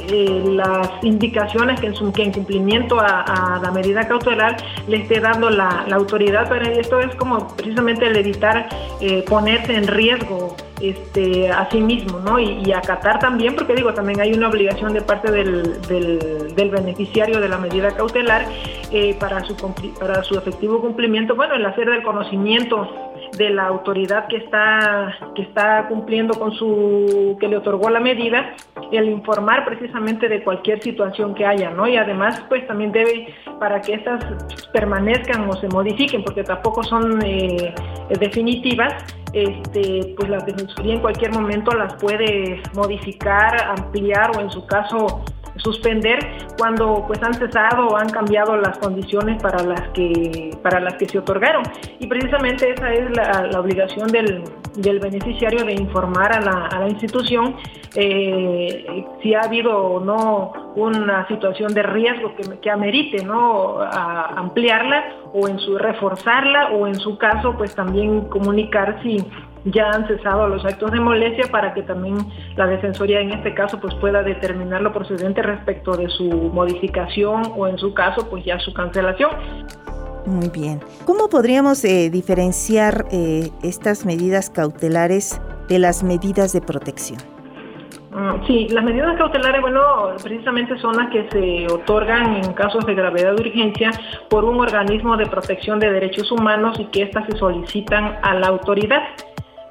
las 0.46 0.88
indicaciones 1.02 1.80
que 1.80 1.88
en, 2.22 2.32
cumplimiento 2.32 2.98
a 3.00 3.60
la 3.62 3.70
medida 3.70 4.06
cautelar 4.06 4.56
le 4.86 4.98
esté 4.98 5.20
dando 5.20 5.50
la, 5.50 5.86
autoridad, 5.92 6.46
pero 6.48 6.66
esto 6.70 7.00
es 7.00 7.14
como 7.16 7.48
precisamente 7.56 8.06
el 8.06 8.16
evitar 8.16 8.68
eh, 9.00 9.24
ponerse 9.28 9.74
en 9.74 9.86
riesgo 9.86 10.56
este, 10.80 11.50
a 11.50 11.68
sí 11.70 11.80
mismo, 11.80 12.20
¿no? 12.20 12.38
Y, 12.38 12.72
acatar 12.72 13.18
también, 13.18 13.54
porque 13.54 13.74
digo, 13.74 13.92
también 13.92 14.20
hay 14.20 14.32
una 14.32 14.48
obligación 14.48 14.92
de 14.92 15.02
parte 15.02 15.30
del, 15.30 15.80
del, 15.82 16.70
beneficiario 16.70 17.40
de 17.40 17.48
la 17.48 17.58
medida 17.58 17.90
cautelar 17.96 18.46
eh, 18.92 19.14
para, 19.18 19.44
su, 19.44 19.56
para 19.98 20.22
su 20.22 20.38
efectivo 20.38 20.80
cumplimiento, 20.80 21.34
bueno, 21.34 21.54
el 21.54 21.66
hacer 21.66 21.90
del 21.90 22.02
conocimiento 22.02 23.09
de 23.36 23.50
la 23.50 23.66
autoridad 23.66 24.26
que 24.28 24.36
está, 24.36 25.16
que 25.34 25.42
está 25.42 25.86
cumpliendo 25.88 26.38
con 26.38 26.52
su, 26.52 27.36
que 27.40 27.48
le 27.48 27.56
otorgó 27.56 27.90
la 27.90 28.00
medida, 28.00 28.54
el 28.92 29.08
informar 29.08 29.64
precisamente 29.64 30.28
de 30.28 30.42
cualquier 30.42 30.82
situación 30.82 31.34
que 31.34 31.46
haya, 31.46 31.70
¿no? 31.70 31.86
Y 31.86 31.96
además, 31.96 32.44
pues 32.48 32.66
también 32.66 32.92
debe, 32.92 33.34
para 33.58 33.80
que 33.80 33.94
estas 33.94 34.24
permanezcan 34.72 35.48
o 35.48 35.52
se 35.54 35.68
modifiquen, 35.68 36.24
porque 36.24 36.42
tampoco 36.42 36.82
son 36.82 37.20
eh, 37.24 37.74
definitivas, 38.18 38.94
este, 39.32 40.14
pues 40.16 40.28
la 40.28 40.38
Defensoría 40.38 40.94
en 40.94 41.00
cualquier 41.00 41.32
momento 41.32 41.70
las 41.72 41.94
puede 41.94 42.60
modificar, 42.74 43.62
ampliar 43.78 44.36
o 44.36 44.40
en 44.40 44.50
su 44.50 44.66
caso 44.66 45.22
suspender 45.56 46.18
cuando 46.58 47.04
pues 47.06 47.22
han 47.22 47.34
cesado 47.34 47.88
o 47.88 47.96
han 47.96 48.08
cambiado 48.08 48.56
las 48.56 48.78
condiciones 48.78 49.42
para 49.42 49.62
las 49.62 49.88
que 49.90 50.56
para 50.62 50.80
las 50.80 50.94
que 50.94 51.08
se 51.08 51.18
otorgaron. 51.18 51.62
Y 51.98 52.06
precisamente 52.06 52.72
esa 52.72 52.92
es 52.92 53.10
la, 53.16 53.60
obligación 53.60 54.08
del, 54.08 54.44
beneficiario 55.00 55.64
de 55.64 55.72
informar 55.72 56.32
a 56.32 56.40
la, 56.40 56.66
a 56.66 56.80
la 56.80 56.88
institución 56.88 57.56
eh, 57.94 59.04
si 59.22 59.34
ha 59.34 59.40
habido 59.40 59.76
o 59.76 60.00
no 60.00 60.52
una 60.76 61.26
situación 61.26 61.74
de 61.74 61.82
riesgo 61.82 62.34
que, 62.36 62.60
que 62.60 62.70
amerite 62.70 63.24
no 63.24 63.80
ampliarla 63.80 65.04
o 65.32 65.48
en 65.48 65.58
su 65.58 65.76
reforzarla 65.76 66.68
o 66.68 66.86
en 66.86 66.94
su 66.94 67.18
caso 67.18 67.56
pues 67.56 67.74
también 67.74 68.28
comunicar 68.28 69.00
si 69.02 69.24
ya 69.64 69.90
han 69.90 70.06
cesado 70.06 70.48
los 70.48 70.64
actos 70.64 70.90
de 70.92 71.00
molestia 71.00 71.46
para 71.50 71.74
que 71.74 71.82
también 71.82 72.16
la 72.56 72.66
Defensoría 72.66 73.20
en 73.20 73.32
este 73.32 73.54
caso 73.54 73.80
pues 73.80 73.94
pueda 73.96 74.22
determinar 74.22 74.80
lo 74.82 74.92
procedente 74.92 75.42
respecto 75.42 75.96
de 75.96 76.08
su 76.08 76.24
modificación 76.24 77.42
o 77.56 77.66
en 77.66 77.78
su 77.78 77.92
caso 77.94 78.28
pues 78.28 78.44
ya 78.44 78.58
su 78.58 78.72
cancelación. 78.72 79.30
Muy 80.26 80.48
bien. 80.48 80.80
¿Cómo 81.06 81.28
podríamos 81.28 81.84
eh, 81.84 82.10
diferenciar 82.10 83.06
eh, 83.10 83.50
estas 83.62 84.04
medidas 84.04 84.50
cautelares 84.50 85.40
de 85.68 85.78
las 85.78 86.02
medidas 86.02 86.52
de 86.52 86.60
protección? 86.60 87.18
Mm, 88.12 88.44
sí, 88.46 88.68
las 88.70 88.84
medidas 88.84 89.16
cautelares, 89.16 89.60
bueno, 89.60 89.80
precisamente 90.22 90.76
son 90.78 90.96
las 90.96 91.10
que 91.10 91.28
se 91.30 91.72
otorgan 91.72 92.34
en 92.36 92.52
casos 92.54 92.84
de 92.84 92.94
gravedad 92.94 93.34
de 93.34 93.42
urgencia 93.42 93.92
por 94.28 94.44
un 94.44 94.58
organismo 94.60 95.16
de 95.16 95.26
protección 95.26 95.78
de 95.78 95.90
derechos 95.92 96.30
humanos 96.32 96.78
y 96.80 96.86
que 96.86 97.02
éstas 97.04 97.24
se 97.30 97.38
solicitan 97.38 98.18
a 98.22 98.34
la 98.34 98.48
autoridad. 98.48 99.02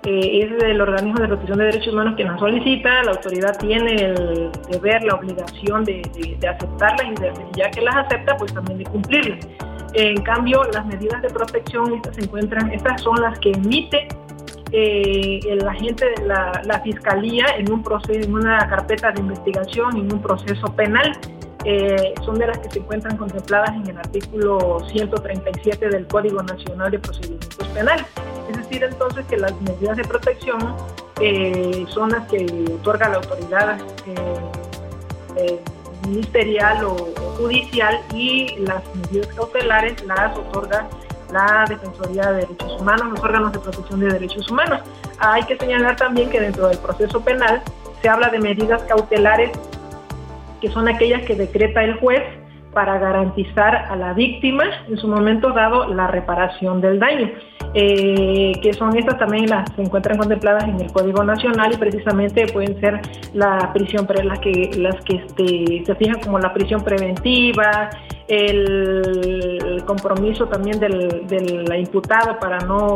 Eh, 0.05 0.43
es 0.43 0.63
el 0.63 0.79
organismo 0.79 1.19
de 1.19 1.27
protección 1.27 1.57
de 1.57 1.65
derechos 1.65 1.93
humanos 1.93 2.13
quien 2.15 2.29
las 2.29 2.39
solicita, 2.39 3.03
la 3.03 3.11
autoridad 3.11 3.57
tiene 3.59 3.95
el 3.95 4.49
deber, 4.69 5.03
la 5.03 5.15
obligación 5.15 5.83
de, 5.83 6.01
aceptarlas 6.47 7.05
y 7.05 7.57
ya 7.57 7.69
que 7.69 7.81
las 7.81 7.97
acepta, 7.97 8.37
pues 8.37 8.53
también 8.53 8.77
de 8.77 8.85
cumplirlas. 8.85 9.45
En 9.93 10.21
cambio, 10.21 10.63
las 10.73 10.85
medidas 10.85 11.21
de 11.21 11.29
protección, 11.29 11.93
estas 11.95 12.15
se 12.15 12.21
encuentran, 12.21 12.71
estas 12.71 13.01
son 13.01 13.19
las 13.21 13.37
que 13.39 13.51
emite 13.51 14.07
eh, 14.71 15.39
el 15.49 15.67
agente 15.67 16.05
de 16.17 16.25
la, 16.27 16.81
fiscalía 16.83 17.45
en 17.57 17.71
un 17.71 17.83
proceso, 17.83 18.21
en 18.21 18.33
una 18.33 18.59
carpeta 18.69 19.11
de 19.11 19.19
investigación, 19.19 19.97
en 19.97 20.13
un 20.13 20.21
proceso 20.21 20.67
penal. 20.75 21.11
Eh, 21.65 22.13
son 22.23 22.39
de 22.39 22.47
las 22.47 22.57
que 22.59 22.69
se 22.69 22.79
encuentran 22.79 23.17
contempladas 23.17 23.71
en 23.71 23.89
el 23.89 23.97
artículo 23.97 24.79
137 24.91 25.89
del 25.89 26.07
Código 26.07 26.41
Nacional 26.41 26.89
de 26.91 26.99
Procedimientos 26.99 27.67
Penales. 27.69 28.05
Es 28.49 28.57
decir, 28.57 28.83
entonces 28.83 29.25
que 29.27 29.37
las 29.37 29.53
medidas 29.61 29.97
de 29.97 30.03
protección 30.03 30.75
eh, 31.21 31.85
son 31.89 32.09
las 32.09 32.27
que 32.27 32.45
otorga 32.73 33.09
la 33.09 33.17
autoridad 33.17 33.77
eh, 35.35 35.59
ministerial 36.07 36.83
o, 36.85 36.95
judicial 37.37 38.01
y 38.13 38.57
las 38.59 38.83
medidas 38.95 39.27
cautelares 39.35 40.03
las 40.05 40.37
otorga 40.37 40.87
la 41.31 41.65
Defensoría 41.69 42.31
de 42.31 42.41
Derechos 42.41 42.81
Humanos, 42.81 43.11
los 43.11 43.19
órganos 43.19 43.51
de 43.53 43.59
protección 43.59 43.99
de 43.99 44.07
derechos 44.07 44.49
humanos. 44.49 44.81
Hay 45.19 45.43
que 45.43 45.57
señalar 45.57 45.95
también 45.95 46.29
que 46.29 46.39
dentro 46.39 46.67
del 46.67 46.79
proceso 46.79 47.21
penal 47.21 47.61
se 48.01 48.09
habla 48.09 48.29
de 48.29 48.39
medidas 48.39 48.81
cautelares 48.83 49.51
que 50.59 50.69
son 50.71 50.87
aquellas 50.87 51.21
que 51.23 51.35
decreta 51.35 51.83
el 51.83 51.99
juez 51.99 52.23
para 52.79 52.97
garantizar 52.97 53.75
a 53.75 53.95
la 53.97 54.13
víctima 54.13 54.63
en 54.87 54.95
su 54.95 55.09
momento 55.09 55.51
dado 55.51 55.93
la 55.93 56.07
reparación 56.07 56.79
del 56.79 56.97
daño. 56.97 57.29
Eh, 57.73 58.53
que 58.63 58.71
son 58.71 58.97
estas 58.97 59.19
también 59.19 59.47
las 59.47 59.69
se 59.75 59.81
encuentran 59.81 60.17
contempladas 60.17 60.63
en 60.63 60.79
el 60.79 60.89
Código 60.89 61.21
Nacional 61.21 61.73
y 61.73 61.77
precisamente 61.77 62.45
pueden 62.53 62.79
ser 62.79 63.01
la 63.33 63.71
prisión, 63.73 64.07
las 64.23 64.39
que 64.39 64.71
las 64.77 64.95
que 65.03 65.17
este, 65.17 65.83
se 65.85 65.95
fijan 65.95 66.21
como 66.21 66.39
la 66.39 66.53
prisión 66.53 66.81
preventiva, 66.81 67.89
el, 68.29 69.83
compromiso 69.85 70.47
también 70.47 70.79
del, 70.79 71.27
del, 71.27 71.67
imputado 71.77 72.39
para 72.39 72.59
no 72.59 72.95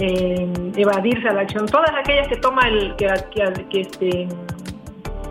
eh, 0.00 0.52
evadirse 0.76 1.28
a 1.28 1.32
la 1.32 1.40
acción, 1.40 1.64
todas 1.64 1.90
aquellas 1.98 2.28
que 2.28 2.36
toma 2.36 2.68
el 2.68 2.94
que, 2.96 3.06
que, 3.34 3.66
que 3.70 3.80
este, 3.80 4.28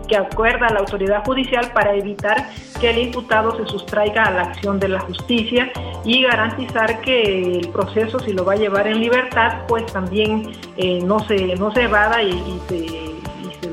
que 0.06 0.16
acuerda 0.16 0.68
la 0.70 0.80
autoridad 0.80 1.24
judicial 1.24 1.70
para 1.72 1.94
evitar 1.94 2.50
que 2.80 2.90
el 2.90 2.98
imputado 2.98 3.56
se 3.56 3.66
sustraiga 3.66 4.24
a 4.24 4.30
la 4.30 4.42
acción 4.42 4.78
de 4.78 4.88
la 4.88 5.00
justicia 5.00 5.70
y 6.04 6.22
garantizar 6.22 7.00
que 7.00 7.58
el 7.58 7.68
proceso, 7.68 8.18
si 8.18 8.32
lo 8.32 8.44
va 8.44 8.54
a 8.54 8.56
llevar 8.56 8.86
en 8.86 9.00
libertad, 9.00 9.62
pues 9.68 9.86
también 9.86 10.52
eh, 10.76 11.00
no, 11.02 11.20
se, 11.20 11.56
no 11.56 11.72
se 11.72 11.82
evada 11.84 12.22
y, 12.22 12.60
se, 12.68 13.14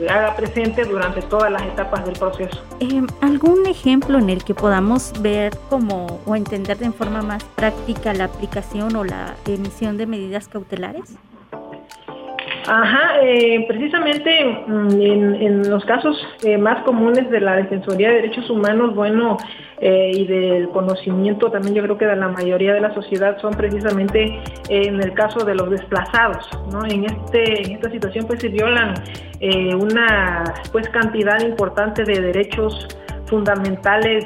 haga 0.09 0.35
presente 0.35 0.83
durante 0.83 1.21
todas 1.21 1.51
las 1.51 1.61
etapas 1.61 2.03
del 2.05 2.17
proceso. 2.17 2.59
Em, 2.79 3.05
¿Algún 3.21 3.67
ejemplo 3.67 4.17
en 4.17 4.31
el 4.31 4.43
que 4.43 4.55
podamos 4.55 5.13
ver 5.21 5.55
como 5.69 6.19
o 6.25 6.35
entender 6.35 6.79
de 6.79 6.91
forma 6.91 7.21
más 7.21 7.43
práctica 7.43 8.11
la 8.13 8.23
aplicación 8.23 8.95
o 8.95 9.03
la 9.03 9.35
emisión 9.45 9.97
de 9.97 10.07
medidas 10.07 10.47
cautelares? 10.47 11.17
Ajá, 12.67 13.21
eh, 13.23 13.65
precisamente 13.67 14.63
mm, 14.67 15.01
en, 15.01 15.69
los 15.69 15.83
casos 15.85 16.15
eh, 16.43 16.57
más 16.57 16.83
comunes 16.83 17.29
de 17.29 17.39
la 17.39 17.55
Defensoría 17.55 18.09
de 18.09 18.15
Derechos 18.15 18.49
Humanos, 18.49 18.93
bueno, 18.93 19.37
eh, 19.79 20.11
y 20.13 20.27
del 20.27 20.69
conocimiento 20.69 21.49
también 21.49 21.73
yo 21.73 21.83
creo 21.83 21.97
que 21.97 22.05
de 22.05 22.15
la 22.15 22.27
mayoría 22.27 22.73
de 22.73 22.81
la 22.81 22.93
sociedad 22.93 23.39
son 23.41 23.55
precisamente 23.55 24.39
en 24.69 25.01
el 25.01 25.13
caso 25.13 25.43
de 25.43 25.55
los 25.55 25.71
desplazados, 25.71 26.47
¿no? 26.71 26.85
En, 26.85 27.05
este, 27.05 27.63
en 27.63 27.71
esta 27.71 27.89
situación 27.89 28.25
pues 28.27 28.39
se 28.39 28.49
violan 28.49 28.93
una 29.79 30.43
pues 30.71 30.87
cantidad 30.89 31.39
importante 31.41 32.03
de 32.03 32.21
derechos 32.21 32.87
fundamentales 33.25 34.25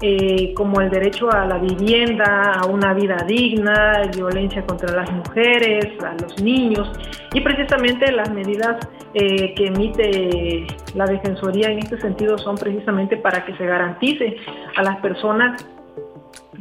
eh, 0.00 0.52
como 0.54 0.80
el 0.80 0.90
derecho 0.90 1.30
a 1.30 1.46
la 1.46 1.58
vivienda, 1.58 2.52
a 2.52 2.66
una 2.66 2.92
vida 2.94 3.16
digna, 3.26 4.02
violencia 4.14 4.64
contra 4.66 4.94
las 4.94 5.10
mujeres, 5.12 5.86
a 6.02 6.14
los 6.20 6.42
niños 6.42 6.90
y 7.32 7.40
precisamente 7.40 8.10
las 8.12 8.30
medidas 8.30 8.76
eh, 9.14 9.54
que 9.54 9.66
emite 9.66 10.66
la 10.94 11.06
Defensoría 11.06 11.68
en 11.68 11.78
este 11.78 12.00
sentido 12.00 12.36
son 12.38 12.56
precisamente 12.56 13.16
para 13.16 13.44
que 13.44 13.56
se 13.56 13.66
garantice 13.66 14.36
a 14.76 14.82
las 14.82 15.00
personas 15.00 15.64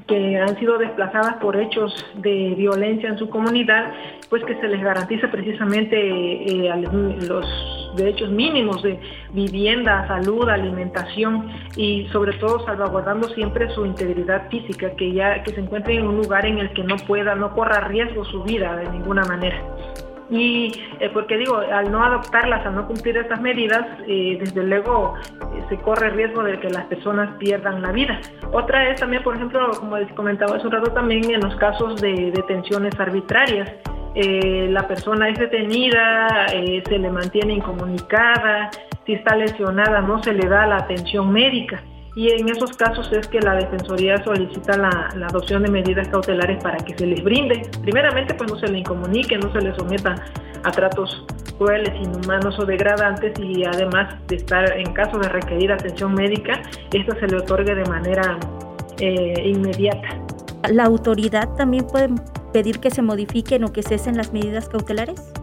que 0.07 0.37
han 0.37 0.57
sido 0.59 0.77
desplazadas 0.77 1.35
por 1.37 1.55
hechos 1.55 1.93
de 2.15 2.53
violencia 2.55 3.09
en 3.09 3.17
su 3.17 3.29
comunidad, 3.29 3.91
pues 4.29 4.43
que 4.43 4.55
se 4.55 4.67
les 4.67 4.81
garantice 4.81 5.27
precisamente 5.27 5.95
eh, 5.95 6.71
los 7.27 7.93
derechos 7.95 8.31
mínimos 8.31 8.81
de 8.81 8.99
vivienda, 9.31 10.07
salud, 10.07 10.49
alimentación 10.49 11.49
y 11.75 12.07
sobre 12.11 12.33
todo 12.33 12.65
salvaguardando 12.65 13.29
siempre 13.29 13.69
su 13.69 13.85
integridad 13.85 14.49
física, 14.49 14.95
que 14.95 15.13
ya 15.13 15.43
que 15.43 15.51
se 15.51 15.61
encuentre 15.61 15.95
en 15.95 16.07
un 16.07 16.17
lugar 16.17 16.45
en 16.45 16.57
el 16.57 16.73
que 16.73 16.83
no 16.83 16.97
pueda, 17.07 17.35
no 17.35 17.53
corra 17.53 17.87
riesgo 17.87 18.25
su 18.25 18.43
vida 18.43 18.75
de 18.75 18.89
ninguna 18.89 19.23
manera. 19.25 19.61
Y 20.29 20.71
eh, 20.99 21.09
porque 21.13 21.37
digo, 21.37 21.57
al 21.57 21.91
no 21.91 22.03
adoptarlas, 22.03 22.65
al 22.65 22.75
no 22.75 22.87
cumplir 22.87 23.17
estas 23.17 23.41
medidas, 23.41 23.85
eh, 24.07 24.37
desde 24.39 24.63
luego 24.63 25.13
eh, 25.55 25.63
se 25.69 25.77
corre 25.77 26.09
riesgo 26.11 26.43
de 26.43 26.59
que 26.59 26.69
las 26.69 26.85
personas 26.85 27.35
pierdan 27.37 27.81
la 27.81 27.91
vida. 27.91 28.19
Otra 28.51 28.89
es 28.89 28.99
también, 28.99 29.23
por 29.23 29.35
ejemplo, 29.35 29.71
como 29.79 29.97
comentaba 30.15 30.55
hace 30.55 30.67
un 30.67 30.73
rato, 30.73 30.91
también 30.91 31.29
en 31.29 31.41
los 31.41 31.55
casos 31.57 32.01
de 32.01 32.31
detenciones 32.31 32.99
arbitrarias. 32.99 33.71
la 34.15 34.87
persona 34.87 35.29
es 35.29 35.39
detenida, 35.39 36.47
se 36.47 36.99
le 36.99 37.09
mantiene 37.09 37.53
incomunicada, 37.53 38.69
si 39.05 39.13
está 39.13 39.35
lesionada 39.35 40.01
no 40.01 40.21
se 40.21 40.33
le 40.33 40.47
da 40.47 40.67
la 40.67 40.77
atención 40.77 41.31
médica 41.31 41.83
y 42.15 42.29
en 42.29 42.47
esos 42.49 42.77
casos 42.77 43.11
es 43.11 43.27
que 43.27 43.39
la 43.39 43.55
Defensoría 43.55 44.23
solicita 44.23 44.77
la, 44.77 45.09
adopción 45.27 45.63
de 45.63 45.71
medidas 45.71 46.07
cautelares 46.09 46.61
para 46.63 46.77
que 46.77 46.95
se 46.95 47.07
les 47.07 47.23
brinde. 47.23 47.63
Primeramente, 47.81 48.35
pues 48.35 48.51
no 48.51 48.59
se 48.59 48.67
le 48.67 48.79
incomunique, 48.79 49.37
no 49.37 49.51
se 49.51 49.61
le 49.61 49.75
someta 49.75 50.15
a 50.63 50.71
tratos 50.71 51.25
crueles, 51.57 51.93
inhumanos 51.95 52.59
o 52.59 52.65
degradantes 52.65 53.33
y 53.39 53.65
además 53.65 54.15
de 54.27 54.35
estar 54.35 54.77
en 54.77 54.93
caso 54.93 55.17
de 55.17 55.29
requerir 55.29 55.71
atención 55.71 56.13
médica, 56.13 56.61
esta 56.91 57.19
se 57.19 57.27
le 57.27 57.37
otorgue 57.37 57.73
de 57.73 57.85
manera 57.85 58.37
eh, 58.99 59.33
inmediata. 59.43 60.19
¿La 60.69 60.85
autoridad 60.85 61.49
también 61.55 61.85
puede 61.87 62.09
pedir 62.53 62.79
que 62.79 62.91
se 62.91 63.01
modifiquen 63.01 63.63
o 63.63 63.73
que 63.73 63.81
cesen 63.81 64.17
las 64.17 64.31
medidas 64.31 64.69
cautelares? 64.69 65.33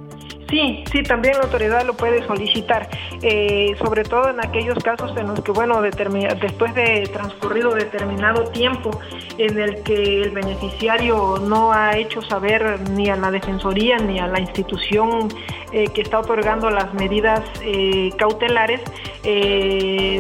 Sí, 0.51 0.83
sí, 0.91 1.03
también 1.05 1.35
la 1.39 1.45
autoridad 1.45 1.87
lo 1.87 1.95
puede 1.95 2.27
solicitar, 2.27 2.89
eh, 3.23 3.73
sobre 3.79 4.03
todo 4.03 4.31
en 4.31 4.41
aquellos 4.45 4.83
casos 4.83 5.17
en 5.17 5.29
los 5.29 5.41
que, 5.43 5.53
bueno, 5.53 5.81
después 5.81 6.75
de 6.75 7.09
transcurrido 7.13 7.73
determinado 7.73 8.45
tiempo 8.51 8.91
en 9.39 9.59
el 9.61 9.83
que 9.85 10.23
el 10.23 10.31
beneficiario 10.33 11.39
no 11.39 11.73
ha 11.73 11.97
hecho 11.97 12.21
saber 12.23 12.81
ni 12.91 13.09
a 13.09 13.17
la 13.17 13.31
Defensoría 13.31 13.99
ni 13.99 14.19
a 14.19 14.27
la 14.27 14.41
institución 14.41 15.29
eh, 15.73 15.87
que 15.95 16.01
está 16.01 16.19
otorgando 16.19 16.69
las 16.69 16.93
medidas 16.95 17.43
eh, 17.63 18.11
cautelares, 18.19 18.81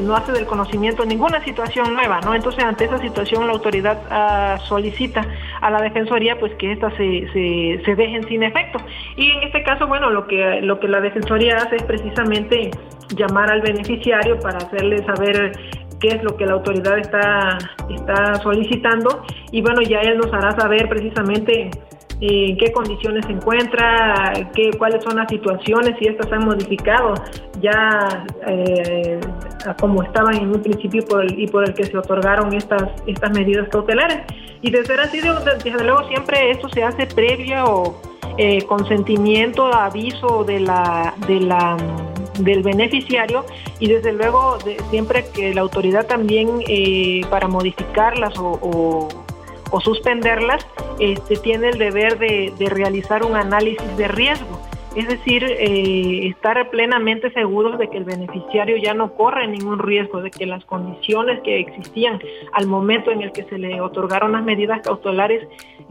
no 0.02 0.14
hace 0.14 0.32
del 0.32 0.46
conocimiento 0.46 1.04
ninguna 1.04 1.42
situación 1.42 1.94
nueva, 1.94 2.20
¿no? 2.20 2.34
Entonces, 2.34 2.62
ante 2.62 2.84
esa 2.84 2.98
situación, 2.98 3.46
la 3.46 3.54
autoridad 3.54 4.02
ah, 4.10 4.58
solicita 4.68 5.26
a 5.60 5.70
la 5.70 5.80
Defensoría 5.80 6.38
pues 6.38 6.54
que 6.56 6.72
éstas 6.72 6.92
se, 6.96 7.26
se, 7.32 7.82
se 7.84 7.94
dejen 7.94 8.28
sin 8.28 8.42
efecto. 8.42 8.78
Y 9.16 9.30
en 9.30 9.42
este 9.44 9.62
caso, 9.62 9.86
bueno, 9.86 10.10
lo 10.10 10.19
que, 10.26 10.60
lo 10.62 10.80
que 10.80 10.88
la 10.88 11.00
Defensoría 11.00 11.56
hace 11.56 11.76
es 11.76 11.82
precisamente 11.82 12.70
llamar 13.16 13.50
al 13.50 13.60
beneficiario 13.60 14.38
para 14.38 14.58
hacerle 14.58 15.04
saber 15.04 15.52
qué 16.00 16.08
es 16.08 16.22
lo 16.22 16.36
que 16.36 16.46
la 16.46 16.54
autoridad 16.54 16.98
está, 16.98 17.58
está 17.90 18.36
solicitando 18.36 19.24
y 19.52 19.60
bueno, 19.60 19.82
ya 19.82 20.00
él 20.00 20.18
nos 20.18 20.32
hará 20.32 20.52
saber 20.52 20.88
precisamente 20.88 21.70
en 22.20 22.56
qué 22.58 22.72
condiciones 22.72 23.24
se 23.26 23.32
encuentra, 23.32 24.32
qué, 24.54 24.70
cuáles 24.76 25.02
son 25.02 25.16
las 25.16 25.28
situaciones, 25.28 25.96
si 25.98 26.06
estas 26.06 26.30
han 26.32 26.44
modificado 26.44 27.14
ya 27.60 28.26
eh, 28.46 29.18
como 29.78 30.02
estaban 30.02 30.36
en 30.36 30.48
un 30.48 30.62
principio 30.62 31.02
por 31.06 31.30
y 31.30 31.46
por 31.46 31.66
el 31.66 31.74
que 31.74 31.84
se 31.84 31.96
otorgaron 31.96 32.52
estas, 32.52 32.84
estas 33.06 33.30
medidas 33.30 33.68
cautelares. 33.70 34.18
Y 34.62 34.70
de 34.70 34.84
ser 34.84 35.00
así, 35.00 35.20
desde 35.20 35.84
luego 35.84 36.06
siempre 36.08 36.50
esto 36.50 36.68
se 36.68 36.82
hace 36.82 37.06
previo 37.06 37.94
eh, 38.38 38.62
consentimiento, 38.66 39.66
aviso 39.66 40.44
de 40.44 40.60
la, 40.60 41.14
de 41.26 41.40
la, 41.40 41.76
del 42.38 42.62
beneficiario 42.62 43.44
y 43.78 43.88
desde 43.88 44.12
luego 44.12 44.58
siempre 44.90 45.26
que 45.32 45.54
la 45.54 45.60
autoridad 45.60 46.06
también 46.06 46.62
eh, 46.66 47.22
para 47.30 47.48
modificarlas 47.48 48.36
o, 48.38 49.08
o, 49.70 49.80
suspenderlas 49.80 50.66
este, 50.98 51.36
tiene 51.36 51.68
el 51.68 51.78
deber 51.78 52.18
de, 52.18 52.52
de 52.58 52.68
realizar 52.68 53.24
un 53.24 53.36
análisis 53.36 53.96
de 53.96 54.08
riesgo 54.08 54.59
es 54.96 55.06
decir, 55.06 55.44
eh, 55.44 56.28
estar 56.28 56.68
plenamente 56.70 57.30
seguros 57.32 57.78
de 57.78 57.88
que 57.88 57.98
el 57.98 58.04
beneficiario 58.04 58.76
ya 58.76 58.92
no 58.92 59.14
corre 59.14 59.46
ningún 59.46 59.78
riesgo, 59.78 60.20
de 60.20 60.30
que 60.30 60.46
las 60.46 60.64
condiciones 60.64 61.40
que 61.42 61.60
existían 61.60 62.20
al 62.52 62.66
momento 62.66 63.10
en 63.12 63.22
el 63.22 63.30
que 63.30 63.44
se 63.44 63.58
le 63.58 63.80
otorgaron 63.80 64.32
las 64.32 64.42
medidas 64.42 64.80
cautelares 64.82 65.46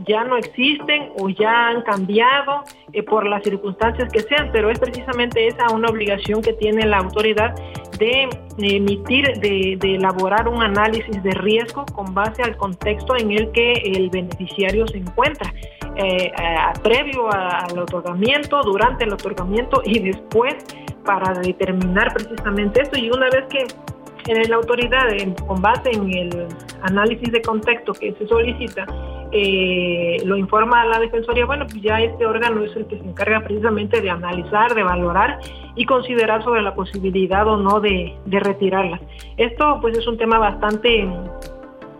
ya 0.05 0.23
no 0.23 0.37
existen 0.37 1.11
o 1.17 1.29
ya 1.29 1.69
han 1.69 1.81
cambiado 1.83 2.63
eh, 2.93 3.03
por 3.03 3.25
las 3.25 3.43
circunstancias 3.43 4.11
que 4.11 4.21
sean, 4.21 4.49
pero 4.51 4.69
es 4.69 4.79
precisamente 4.79 5.47
esa 5.47 5.73
una 5.73 5.89
obligación 5.89 6.41
que 6.41 6.53
tiene 6.53 6.85
la 6.85 6.97
autoridad 6.97 7.55
de 7.97 8.29
emitir, 8.63 9.25
de, 9.39 9.77
elaborar 9.81 10.47
un 10.47 10.61
análisis 10.61 11.21
de 11.23 11.31
riesgo 11.31 11.85
con 11.93 12.13
base 12.13 12.41
al 12.43 12.57
contexto 12.57 13.15
en 13.17 13.31
el 13.31 13.51
que 13.51 13.73
el 13.73 14.09
beneficiario 14.09 14.87
se 14.87 14.97
encuentra, 14.97 15.53
eh, 15.95 16.31
previo 16.83 17.31
al 17.31 17.77
otorgamiento, 17.79 18.61
durante 18.63 19.05
el 19.05 19.13
otorgamiento 19.13 19.81
y 19.83 19.99
después 19.99 20.55
para 21.05 21.33
determinar 21.39 22.13
precisamente 22.13 22.81
esto. 22.81 22.97
Y 22.97 23.09
una 23.09 23.29
vez 23.29 23.45
que 23.49 23.67
la 24.47 24.55
autoridad, 24.55 25.07
con 25.47 25.61
base 25.61 25.91
en 25.91 26.13
el 26.13 26.47
análisis 26.83 27.31
de 27.31 27.41
contexto 27.41 27.93
que 27.93 28.13
se 28.13 28.27
solicita, 28.27 28.85
eh, 29.31 30.17
lo 30.25 30.35
informa 30.37 30.85
la 30.85 30.99
Defensoría, 30.99 31.45
bueno, 31.45 31.65
pues 31.67 31.81
ya 31.81 31.99
este 32.01 32.25
órgano 32.25 32.63
es 32.63 32.75
el 32.75 32.87
que 32.87 32.97
se 32.97 33.05
encarga 33.05 33.41
precisamente 33.41 34.01
de 34.01 34.09
analizar, 34.09 34.73
de 34.73 34.83
valorar 34.83 35.39
y 35.75 35.85
considerar 35.85 36.43
sobre 36.43 36.61
la 36.61 36.73
posibilidad 36.73 37.47
o 37.47 37.57
no 37.57 37.79
de, 37.79 38.15
retirarlas. 38.25 39.01
Esto 39.37 39.79
pues 39.81 39.97
es 39.97 40.07
un 40.07 40.17
tema 40.17 40.39
bastante 40.39 41.07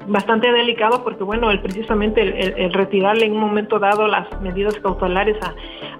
bastante 0.07 0.51
delicado 0.51 1.03
porque 1.03 1.23
bueno 1.23 1.51
el 1.51 1.61
precisamente 1.61 2.63
el, 2.63 2.73
retirarle 2.73 3.25
en 3.25 3.33
un 3.33 3.41
momento 3.41 3.77
dado 3.77 4.07
las 4.07 4.27
medidas 4.41 4.75
cautelares 4.79 5.37
a, 5.43 5.53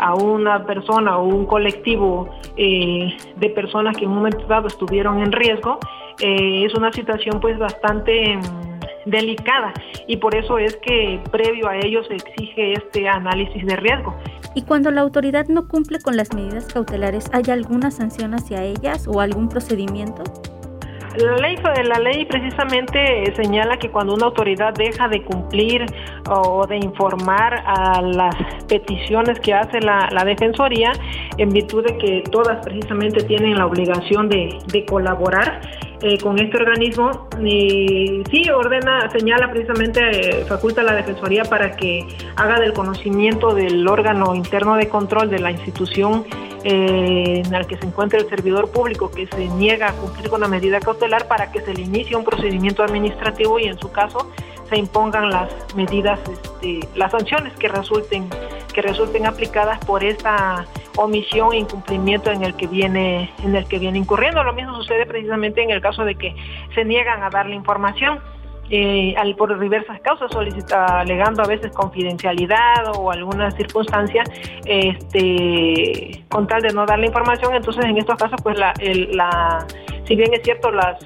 a 0.04 0.15
una 0.15 0.65
persona 0.65 1.18
o 1.18 1.26
un 1.26 1.46
colectivo 1.46 2.28
eh, 2.58 3.15
de 3.36 3.50
personas 3.52 3.96
que 3.96 4.06
en 4.06 4.10
un 4.10 4.15
momento 4.15 4.48
dado 4.48 4.68
estuvieron 4.68 5.22
en 5.22 5.32
riesgo 5.32 5.78
eh, 6.20 6.65
es 6.65 6.74
una 6.74 6.92
situación 6.92 7.39
pues 7.39 7.60
bastante 7.60 8.38
mm, 8.38 8.68
delicada 9.10 9.74
y 10.08 10.17
por 10.17 10.36
eso 10.36 10.58
es 10.58 10.78
que 10.78 11.22
previo 11.32 11.67
a 11.67 11.78
ello 11.78 12.04
se 12.04 12.15
exige 12.15 12.74
este 12.74 13.08
análisis 13.08 13.65
de 13.65 13.76
riesgo. 13.76 14.15
Y 14.56 14.63
cuando 14.63 14.91
la 14.91 15.02
autoridad 15.02 15.48
no 15.48 15.67
cumple 15.67 16.00
con 16.00 16.17
las 16.17 16.34
medidas 16.34 16.65
cautelares, 16.65 17.30
¿hay 17.34 17.43
alguna 17.52 17.91
sanción 17.91 18.34
hacia 18.34 18.63
ellas 18.63 19.08
o 19.08 19.22
algún 19.22 19.48
procedimiento? 19.48 20.24
La 21.17 21.36
ley, 21.38 21.58
la 21.86 22.00
ley 22.00 22.26
precisamente 22.26 23.34
señala 23.36 23.78
que 23.78 23.89
cuando 23.89 24.13
una 24.13 24.28
autoridad 24.28 24.74
deja 24.74 25.08
de 25.08 25.24
cumplir 25.24 25.86
o 26.30 26.67
de 26.67 26.78
informar 26.78 27.63
a 27.65 28.02
las 28.02 28.36
peticiones 28.67 29.39
que 29.39 29.54
hace 29.54 29.80
la, 29.82 30.08
Defensoría, 30.24 30.91
en 31.38 31.50
virtud 31.50 31.84
de 31.84 31.98
que 31.98 32.24
todas 32.32 32.63
precisamente 32.63 33.24
tienen 33.24 33.58
la 33.58 33.65
obligación 33.65 34.30
de, 34.30 34.60
de 34.67 34.86
colaborar, 34.86 35.62
eh, 36.01 36.17
con 36.17 36.39
este 36.39 36.55
organismo 36.55 37.27
y 37.43 38.23
sí 38.31 38.49
ordena, 38.49 39.09
señala 39.09 39.51
precisamente, 39.51 40.39
eh, 40.39 40.45
faculta 40.45 40.79
a 40.79 40.83
la 40.85 40.93
Defensoría 40.95 41.43
para 41.43 41.75
que 41.75 42.07
haga 42.38 42.57
del 42.59 42.71
conocimiento 42.71 43.53
del 43.53 43.85
órgano 43.85 44.33
interno 44.33 44.75
de 44.75 44.88
control 44.88 45.29
de 45.29 45.39
la 45.39 45.51
institución 45.51 46.23
eh, 46.63 47.41
en 47.43 47.51
la 47.51 47.65
que 47.65 47.77
se 47.77 47.85
encuentra 47.85 48.17
el 48.17 48.29
servidor 48.29 48.71
público 48.71 49.12
que 49.12 49.27
se 49.27 49.47
niega 49.49 49.89
a 49.89 49.93
cumplir 49.93 50.29
con 50.29 50.39
la 50.39 50.47
medida 50.47 50.79
cautelar 50.79 51.27
para 51.27 51.51
que 51.51 51.59
se 51.62 51.73
le 51.73 51.81
inicie 51.81 52.15
un 52.15 52.23
procedimiento 52.23 52.81
administrativo 52.81 53.59
y 53.59 53.65
en 53.65 53.77
su 53.77 53.91
caso 53.91 54.31
se 54.69 54.77
impongan 54.77 55.29
las 55.29 55.49
medidas, 55.75 56.19
este, 56.29 56.79
las 56.95 57.12
sanciones 57.12 57.53
que 57.53 57.67
resulten 57.67 58.29
resulten 58.82 59.26
aplicadas 59.26 59.84
por 59.86 60.04
esta 60.04 60.65
omisión 60.98 61.54
e 61.54 61.58
incumplimiento 61.58 62.32
en 62.32 62.44
el 62.44 62.56
que 62.56 62.68
viene 62.68 63.32
en 63.44 63.56
el 63.56 63.65
que 63.68 63.80
viene 63.80 63.98
incurriendo. 63.98 64.44
Lo 64.44 64.54
mismo 64.54 64.76
sucede 64.76 65.06
precisamente 65.06 65.62
en 65.62 65.70
el 65.70 65.82
caso 65.82 66.04
de 66.04 66.15
que 66.15 66.36
se 66.76 66.86
niegan 66.86 67.24
a 67.24 67.30
dar 67.30 67.48
la 67.48 67.56
información. 67.56 68.20
Eh, 68.72 69.15
por 69.36 69.60
diversas 69.60 70.00
causas, 70.02 70.32
solicita, 70.32 71.00
alegando 71.00 71.42
a 71.42 71.48
veces 71.48 71.72
confidencialidad 71.72 72.96
o 72.96 73.10
alguna 73.10 73.50
circunstancia, 73.50 74.24
este, 74.63 76.24
con 76.30 76.46
tal 76.46 76.62
de 76.62 76.70
no 76.70 76.86
dar 76.86 77.00
la 77.00 77.08
información, 77.08 77.56
entonces 77.56 77.84
en 77.84 77.98
estos 77.98 78.15
casos, 78.18 78.39
pues 78.44 78.60
la, 78.60 78.72
la 79.12 79.65
si 80.10 80.15
bien 80.15 80.32
es 80.34 80.42
cierto, 80.44 80.72
las, 80.72 81.00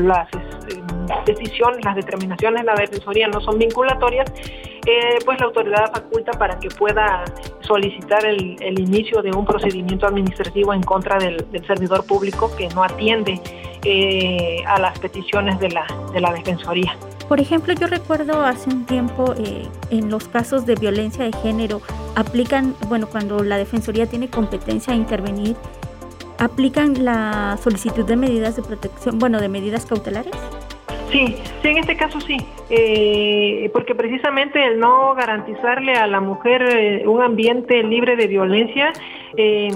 las 0.00 0.28
este, 0.68 0.82
decisiones, 1.26 1.84
las 1.84 1.96
determinaciones 1.96 2.62
de 2.62 2.66
la 2.66 2.74
Defensoría 2.74 3.28
no 3.28 3.40
son 3.40 3.58
vinculatorias, 3.58 4.32
pues 5.24 5.40
la 5.40 5.46
autoridad 5.46 5.92
faculta 5.92 6.32
para 6.32 6.58
que 6.58 6.68
pueda 6.68 7.24
solicitar 7.60 8.24
el, 8.24 8.78
inicio 8.78 9.22
de 9.22 9.30
un 9.30 9.44
procedimiento 9.44 10.06
administrativo 10.06 10.72
en 10.72 10.82
contra 10.82 11.18
del, 11.18 11.46
servidor 11.66 12.04
público 12.04 12.50
que 12.56 12.68
no 12.68 12.82
atiende 12.82 13.40
eh, 13.84 14.62
a 14.66 14.78
las 14.78 14.98
peticiones 14.98 15.58
de 15.60 15.70
la, 15.70 15.86
de 16.12 16.20
la 16.20 16.32
Defensoría. 16.32 16.96
Por 17.28 17.40
ejemplo, 17.40 17.72
yo 17.74 17.86
recuerdo 17.86 18.42
hace 18.42 18.68
un 18.70 18.86
tiempo 18.86 19.34
eh, 19.38 19.68
en 19.90 20.10
los 20.10 20.26
casos 20.26 20.66
de 20.66 20.74
violencia 20.74 21.24
de 21.24 21.32
género, 21.32 21.80
aplican, 22.16 22.74
bueno, 22.88 23.06
cuando 23.06 23.44
la 23.44 23.56
Defensoría 23.56 24.06
tiene 24.06 24.28
competencia 24.28 24.92
a 24.92 24.96
intervenir, 24.96 25.54
¿aplican 26.38 27.04
la 27.04 27.56
solicitud 27.62 28.04
de 28.04 28.16
medidas 28.16 28.56
de 28.56 28.62
protección, 28.62 29.20
bueno, 29.20 29.40
de 29.40 29.48
medidas 29.48 29.86
cautelares? 29.86 30.34
Sí, 31.10 31.34
sí, 31.62 31.68
en 31.68 31.78
este 31.78 31.96
caso 31.96 32.20
sí, 32.20 32.36
eh, 32.68 33.68
porque 33.72 33.96
precisamente 33.96 34.64
el 34.64 34.78
no 34.78 35.12
garantizarle 35.14 35.94
a 35.94 36.06
la 36.06 36.20
mujer 36.20 36.62
eh, 36.62 37.06
un 37.06 37.20
ambiente 37.20 37.82
libre 37.82 38.14
de 38.14 38.28
violencia, 38.28 38.92
eh, 39.36 39.70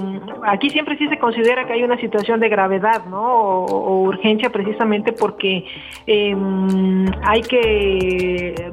aquí 0.47 0.71
siempre 0.71 0.97
sí 0.97 1.09
se 1.09 1.19
considera 1.19 1.67
que 1.67 1.73
hay 1.73 1.83
una 1.83 1.97
situación 1.99 2.39
de 2.39 2.49
gravedad, 2.49 3.07
¿no? 3.07 3.21
O, 3.23 4.03
urgencia 4.03 4.51
precisamente 4.51 5.13
porque 5.13 5.65
hay 6.07 7.43
que, 7.43 8.71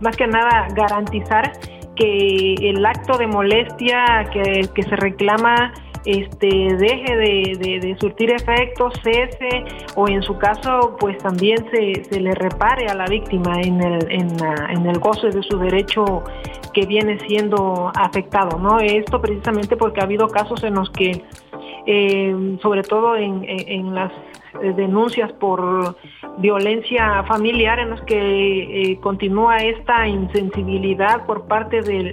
más 0.00 0.16
que 0.16 0.26
nada, 0.26 0.66
garantizar 0.74 1.52
que 1.94 2.54
el 2.54 2.84
acto 2.84 3.18
de 3.18 3.26
molestia 3.28 4.28
que, 4.32 4.68
que 4.74 4.82
se 4.82 4.96
reclama 4.96 5.72
este, 6.04 6.48
deje 6.48 7.16
de, 7.16 7.96
surtir 8.00 8.30
efectos, 8.30 8.94
cese 9.02 9.64
o 9.96 10.08
en 10.08 10.22
su 10.22 10.36
caso 10.38 10.96
pues 10.98 11.18
también 11.18 11.58
se, 11.70 12.04
se 12.04 12.20
le 12.20 12.34
repare 12.34 12.86
a 12.86 12.94
la 12.94 13.06
víctima 13.06 13.60
en 13.60 13.80
el, 13.82 14.10
en, 14.10 14.86
el 14.86 14.98
goce 14.98 15.28
de 15.28 15.42
su 15.42 15.58
derecho 15.58 16.22
que 16.72 16.86
viene 16.86 17.18
siendo 17.26 17.90
afectado, 17.94 18.58
¿no? 18.58 18.78
Esto 18.80 19.20
precisamente 19.20 19.76
porque 19.76 20.00
ha 20.00 20.04
habido 20.04 20.28
casos 20.28 20.62
en 20.64 20.74
los 20.74 20.90
que, 20.90 21.22
eh, 21.86 22.58
sobre 22.62 22.82
todo 22.82 23.16
en, 23.16 23.44
en 23.46 23.94
las 23.94 24.12
eh, 24.62 24.72
denuncias 24.76 25.32
por 25.32 25.96
violencia 26.38 27.22
familiar 27.24 27.78
en 27.78 27.90
los 27.90 28.00
que 28.02 28.92
eh, 28.92 29.00
continúa 29.00 29.58
esta 29.58 30.06
insensibilidad 30.06 31.26
por 31.26 31.46
parte 31.46 31.82
de, 31.82 32.12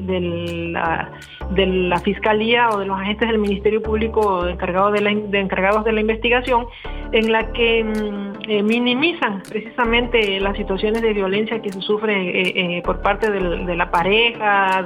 la, 0.71 1.11
de, 1.51 1.95
Fiscalía 2.03 2.69
o 2.69 2.79
de 2.79 2.85
los 2.85 2.99
agentes 2.99 3.29
del 3.29 3.39
Ministerio 3.39 3.81
Público 3.81 4.47
encargados 4.47 4.93
de, 4.93 5.01
la, 5.01 5.11
encargados 5.11 5.83
de 5.85 5.91
la 5.91 6.01
investigación, 6.01 6.67
en 7.11 7.31
la 7.31 7.51
que 7.51 7.83
mm, 7.83 8.34
eh, 8.47 8.63
minimizan 8.63 9.41
precisamente 9.47 10.39
las 10.39 10.55
situaciones 10.57 11.01
de 11.01 11.13
violencia 11.13 11.61
que 11.61 11.71
se 11.71 11.81
sufre 11.81 12.81
por 12.83 13.01
parte 13.01 13.31
de 13.31 13.75
la 13.75 13.89
pareja, 13.91 14.83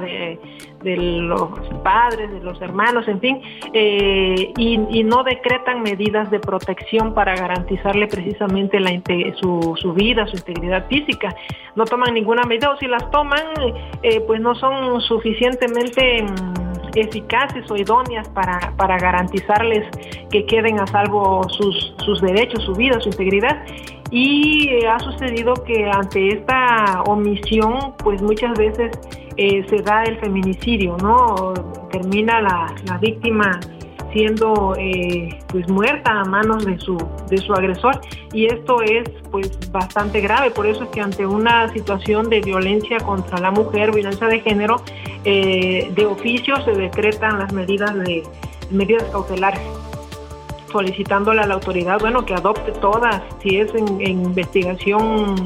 de 0.82 0.96
los 0.96 1.50
padres, 1.82 2.30
de 2.30 2.40
los 2.40 2.60
hermanos, 2.60 3.06
en 3.08 3.20
fin, 3.20 3.42
eh, 3.72 4.52
y, 4.56 5.04
no 5.04 5.24
decretan 5.24 5.82
medidas 5.82 6.30
de 6.30 6.38
protección 6.38 7.14
para 7.14 7.34
garantizarle 7.34 8.06
precisamente 8.06 8.78
la, 8.78 8.90
su, 9.40 9.74
su, 9.76 9.92
vida, 9.92 10.26
su 10.26 10.36
integridad 10.36 10.86
física. 10.88 11.34
No 11.74 11.84
toman 11.84 12.14
ninguna 12.14 12.42
medida 12.44 12.70
o 12.70 12.76
si 12.76 12.86
las 12.86 13.10
toman, 13.10 13.42
eh, 14.02 14.20
pues 14.26 14.40
no 14.40 14.54
son 14.54 15.00
suficientemente 15.00 16.22
mm, 16.22 16.69
eficaces 16.94 17.70
o 17.70 17.76
idóneas 17.76 18.28
para, 18.28 18.72
para 18.76 18.98
garantizarles 18.98 19.88
que 20.30 20.44
queden 20.46 20.80
a 20.80 20.86
salvo 20.86 21.42
sus, 21.48 21.94
sus 22.04 22.20
derechos, 22.20 22.64
su 22.64 22.72
vida, 22.74 23.00
su 23.00 23.08
integridad. 23.08 23.64
Y 24.10 24.68
eh, 24.68 24.88
ha 24.88 24.98
sucedido 24.98 25.54
que 25.64 25.88
ante 25.88 26.28
esta 26.28 27.02
omisión, 27.06 27.94
pues 27.98 28.20
muchas 28.20 28.58
veces 28.58 28.90
eh, 29.36 29.64
se 29.68 29.82
da 29.82 30.02
el 30.04 30.18
feminicidio, 30.18 30.96
¿no? 31.00 31.54
Termina 31.90 32.40
la, 32.40 32.74
la 32.86 32.98
víctima 32.98 33.60
siendo 34.12 34.74
eh, 34.78 35.38
pues 35.48 35.68
muerta 35.68 36.20
a 36.20 36.24
manos 36.24 36.64
de 36.64 36.78
su 36.78 36.96
de 37.28 37.38
su 37.38 37.52
agresor. 37.52 38.00
Y 38.32 38.46
esto 38.46 38.82
es 38.82 39.08
pues 39.30 39.50
bastante 39.70 40.20
grave. 40.20 40.50
Por 40.50 40.66
eso 40.66 40.84
es 40.84 40.90
que 40.90 41.00
ante 41.00 41.26
una 41.26 41.72
situación 41.72 42.28
de 42.28 42.40
violencia 42.40 42.98
contra 42.98 43.38
la 43.38 43.50
mujer 43.50 43.92
violencia 43.92 44.26
de 44.26 44.40
género 44.40 44.82
de 45.24 46.06
oficio 46.08 46.56
se 46.64 46.72
decretan 46.72 47.38
las 47.38 47.52
medidas 47.52 47.94
de 47.94 48.22
medidas 48.70 49.04
cautelares 49.12 49.60
solicitándole 50.70 51.40
a 51.40 51.46
la 51.46 51.54
autoridad, 51.54 51.98
bueno, 52.00 52.24
que 52.24 52.34
adopte 52.34 52.72
todas, 52.72 53.22
si 53.42 53.56
es 53.56 53.72
en, 53.74 54.00
investigación, 54.00 55.36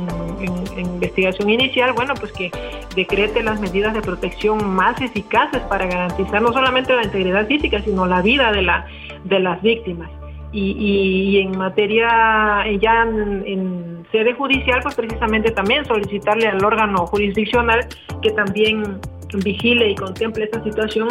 en, 0.40 0.86
investigación 0.86 1.50
inicial, 1.50 1.92
bueno, 1.92 2.14
pues 2.14 2.32
que 2.32 2.50
decrete 2.94 3.42
las 3.42 3.60
medidas 3.60 3.94
de 3.94 4.00
protección 4.00 4.74
más 4.74 5.00
eficaces 5.00 5.60
para 5.62 5.86
garantizar 5.86 6.40
no 6.40 6.52
solamente 6.52 6.94
la 6.94 7.04
integridad 7.04 7.46
física, 7.46 7.80
sino 7.82 8.06
la 8.06 8.22
vida 8.22 8.52
de, 8.52 8.62
la, 8.62 8.86
de 9.24 9.40
las 9.40 9.60
víctimas. 9.62 10.10
Y, 10.56 11.38
en 11.40 11.58
materia, 11.58 12.64
ya 12.80 13.02
en, 13.02 14.06
sede 14.12 14.34
judicial, 14.34 14.78
pues 14.84 14.94
precisamente 14.94 15.50
también 15.50 15.84
solicitarle 15.84 16.46
al 16.46 16.64
órgano 16.64 17.04
jurisdiccional 17.08 17.88
que 18.22 18.30
también 18.30 19.00
vigile 19.42 19.90
y 19.90 19.94
contemple 19.96 20.44
esta 20.44 20.62
situación 20.62 21.08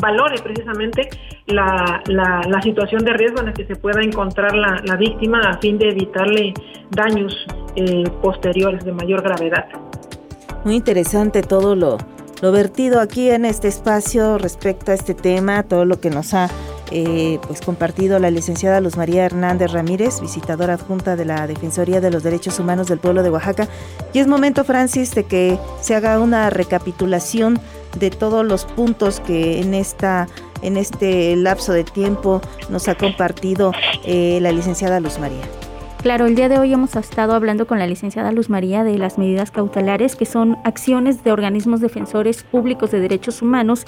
valore 0.00 0.40
precisamente 0.42 1.08
la, 1.46 2.02
la, 2.06 2.62
situación 2.62 3.04
de 3.04 3.12
riesgo 3.12 3.40
en 3.40 3.46
la 3.46 3.52
que 3.52 3.66
se 3.66 3.76
pueda 3.76 4.02
encontrar 4.02 4.54
la, 4.54 4.96
víctima 4.96 5.40
a 5.40 5.58
fin 5.58 5.78
de 5.78 5.90
evitarle 5.90 6.54
daños 6.90 7.46
eh, 7.76 8.04
posteriores 8.22 8.84
de 8.84 8.92
mayor 8.92 9.22
gravedad. 9.22 9.66
Muy 10.64 10.76
interesante 10.76 11.42
todo 11.42 11.74
lo, 11.74 11.96
lo 12.42 12.52
vertido 12.52 13.00
aquí 13.00 13.30
en 13.30 13.44
este 13.44 13.68
espacio 13.68 14.38
respecto 14.38 14.92
a 14.92 14.94
este 14.94 15.14
tema, 15.14 15.62
todo 15.62 15.84
lo 15.84 16.00
que 16.00 16.10
nos 16.10 16.34
ha 16.34 16.48
eh, 16.92 17.38
pues 17.46 17.60
compartido 17.60 18.18
la 18.18 18.30
licenciada 18.30 18.80
Luz 18.80 18.96
María 18.96 19.24
Hernández 19.24 19.70
Ramírez, 19.70 20.20
visitadora 20.20 20.74
adjunta 20.74 21.14
de 21.14 21.24
la 21.24 21.46
Defensoría 21.46 22.00
de 22.00 22.10
los 22.10 22.24
Derechos 22.24 22.58
Humanos 22.58 22.88
del 22.88 22.98
Pueblo 22.98 23.22
de 23.22 23.30
Oaxaca. 23.30 23.68
Y 24.12 24.18
es 24.18 24.26
momento, 24.26 24.64
Francis, 24.64 25.14
de 25.14 25.24
que 25.24 25.58
se 25.80 25.94
haga 25.94 26.18
una 26.18 26.50
recapitulación 26.50 27.60
de 27.98 28.10
todos 28.10 28.44
los 28.44 28.64
puntos 28.64 29.20
que 29.20 29.60
en 29.60 29.74
esta 29.74 30.28
en 30.62 30.76
este 30.76 31.36
lapso 31.36 31.72
de 31.72 31.84
tiempo 31.84 32.40
nos 32.68 32.88
ha 32.88 32.94
compartido 32.94 33.72
eh, 34.04 34.38
la 34.42 34.52
licenciada 34.52 35.00
Luz 35.00 35.18
María. 35.18 35.42
Claro, 36.02 36.26
el 36.26 36.34
día 36.34 36.48
de 36.48 36.58
hoy 36.58 36.72
hemos 36.72 36.96
estado 36.96 37.34
hablando 37.34 37.66
con 37.66 37.78
la 37.78 37.86
licenciada 37.86 38.32
Luz 38.32 38.48
María 38.48 38.84
de 38.84 38.96
las 38.96 39.18
medidas 39.18 39.50
cautelares, 39.50 40.16
que 40.16 40.24
son 40.24 40.56
acciones 40.64 41.22
de 41.24 41.32
organismos 41.32 41.80
defensores 41.80 42.42
públicos 42.42 42.90
de 42.90 43.00
derechos 43.00 43.42
humanos 43.42 43.86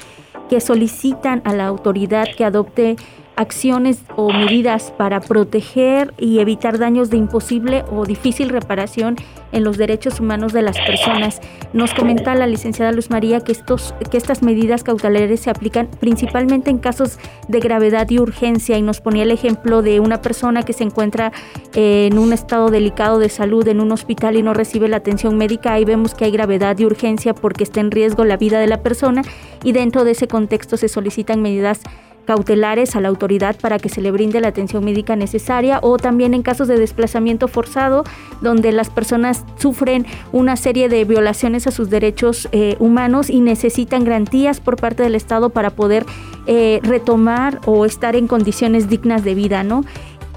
que 0.51 0.61
solicitan 0.61 1.41
a 1.45 1.55
la 1.55 1.67
autoridad 1.67 2.27
que 2.37 2.45
adopte 2.45 2.97
acciones 3.37 4.01
o 4.17 4.33
medidas 4.33 4.93
para 4.97 5.21
proteger 5.21 6.13
y 6.19 6.39
evitar 6.39 6.79
daños 6.79 7.11
de 7.11 7.17
imposible 7.17 7.85
o 7.91 8.05
difícil 8.05 8.49
reparación 8.51 9.17
en 9.53 9.65
los 9.65 9.77
derechos 9.77 10.21
humanos 10.21 10.53
de 10.53 10.63
las 10.63 10.79
personas. 10.79 11.41
Nos 11.73 11.95
comenta 11.95 12.35
la 12.35 12.47
licenciada 12.47 12.93
Luz 12.93 13.11
María 13.11 13.41
que, 13.41 13.53
estos, 13.53 13.95
que 14.11 14.17
estas 14.17 14.43
medidas 14.43 14.83
cautelares 14.83 15.41
se 15.41 15.51
aplican 15.51 15.89
principalmente 16.01 16.71
en 16.71 16.79
casos 16.79 17.19
de 17.49 17.61
gravedad 17.61 18.09
y 18.11 18.19
urgencia 18.19 18.77
y 18.79 18.83
nos 18.83 19.01
ponía 19.01 19.23
el 19.23 19.31
ejemplo 19.31 19.83
de 19.83 20.01
una 20.01 20.21
persona 20.23 20.63
que 20.63 20.73
se 20.73 20.85
encuentra 20.85 21.33
en 21.75 22.19
un 22.19 22.33
estado 22.33 22.71
delicado 22.71 23.19
de 23.19 23.29
salud 23.29 23.67
en 23.69 23.81
un 23.81 23.93
hospital 23.93 24.37
y 24.37 24.43
no 24.43 24.55
recibe 24.55 24.89
la 24.89 24.99
atención 24.99 25.37
médica. 25.37 25.75
Ahí 25.75 25.85
vemos 25.85 26.15
que 26.15 26.25
hay 26.25 26.31
gravedad 26.31 26.79
y 26.79 26.85
urgencia 26.85 27.35
porque 27.35 27.65
está 27.65 27.81
en 27.81 27.91
riesgo 27.91 28.25
la 28.25 28.37
vida 28.37 28.59
de 28.59 28.67
la 28.67 28.83
persona 28.83 29.23
y 29.65 29.73
dentro 29.73 30.05
de 30.05 30.13
ese 30.13 30.29
contexto 30.29 30.77
se 30.77 30.89
solicitan 30.89 31.43
medidas 31.43 31.81
cautelares 32.25 32.97
a 32.97 33.01
la 33.01 33.09
autoridad 33.09 33.57
para 33.61 33.79
que 33.79 33.89
se 33.89 34.01
le 34.01 34.11
brinde 34.11 34.41
la 34.41 34.49
atención 34.49 34.85
médica 34.85 35.17
necesaria 35.17 35.79
o 35.83 35.97
también 35.97 36.35
en 36.35 36.43
casos 36.43 36.69
de 36.69 36.79
desplazamiento 36.79 37.49
forzado 37.49 38.05
donde 38.41 38.73
las 38.73 38.91
personas 38.91 39.45
sufren 39.57 40.07
una 40.33 40.57
serie 40.57 40.89
de 40.89 41.05
violaciones 41.05 41.67
a 41.67 41.71
sus 41.71 41.91
derechos 41.91 42.49
eh, 42.53 42.77
humanos 42.79 43.31
y 43.31 43.41
necesitan 43.41 44.05
garantías 44.05 44.61
por 44.61 44.77
parte 44.77 45.03
del 45.03 45.15
Estado 45.15 45.51
para 45.51 45.71
poder 45.71 46.07
eh, 46.47 46.81
retomar 46.83 47.61
o 47.67 47.87
estar 47.87 48.17
en 48.17 48.27
condiciones 48.27 48.89
dignas 48.89 49.23
de 49.23 49.35
vida, 49.35 49.63
¿no? 49.63 49.85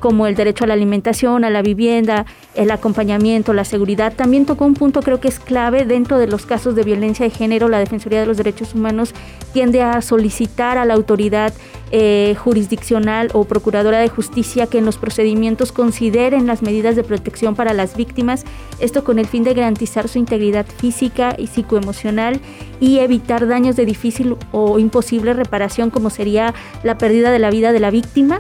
Como 0.06 0.28
el 0.28 0.36
derecho 0.36 0.66
a 0.66 0.68
la 0.68 0.76
alimentación, 0.76 1.46
a 1.46 1.50
la 1.50 1.64
vivienda, 1.64 2.28
el 2.54 2.70
acompañamiento, 2.70 3.54
la 3.54 3.66
seguridad. 3.66 4.14
También 4.16 4.46
tocó 4.46 4.64
un 4.64 4.76
punto 4.76 5.02
creo 5.02 5.20
que 5.20 5.28
es 5.28 5.40
clave 5.40 5.84
dentro 5.84 6.20
de 6.20 6.28
los 6.28 6.46
casos 6.46 6.76
de 6.76 6.84
violencia 6.84 7.26
de 7.26 7.32
género. 7.32 7.70
La 7.70 7.80
Defensoría 7.80 8.20
de 8.20 8.28
los 8.28 8.38
Derechos 8.38 8.76
Humanos 8.76 9.16
tiende 9.52 9.82
a 9.82 10.04
solicitar 10.04 10.78
a 10.78 10.86
la 10.86 10.94
autoridad 10.94 11.56
eh, 11.90 12.36
jurisdiccional 12.38 13.32
o 13.34 13.46
procuradora 13.46 13.98
de 13.98 14.08
justicia 14.08 14.68
que 14.68 14.78
en 14.78 14.86
los 14.86 15.00
procedimientos 15.00 15.72
consideren 15.72 16.46
las 16.46 16.62
medidas 16.62 16.96
de 16.96 17.04
protección 17.04 17.56
para 17.56 17.74
las 17.74 17.98
víctimas, 17.98 18.46
esto 18.80 19.04
con 19.04 19.18
el 19.18 19.26
fin 19.26 19.44
de 19.44 19.56
garantizar 19.56 20.08
su 20.08 20.20
integridad 20.20 20.68
física 20.68 21.36
y 21.36 21.48
psicoemocional 21.48 22.42
y 22.80 23.00
evitar 23.00 23.48
daños 23.48 23.76
de 23.76 23.88
difícil 23.88 24.36
o 24.52 24.78
imposible 24.78 25.34
reparación 25.34 25.90
como 25.90 26.12
sería 26.12 26.54
la 26.84 27.00
pérdida 27.00 27.32
de 27.32 27.40
la 27.40 27.50
vida 27.50 27.72
de 27.72 27.80
la 27.80 27.90
víctima 27.90 28.40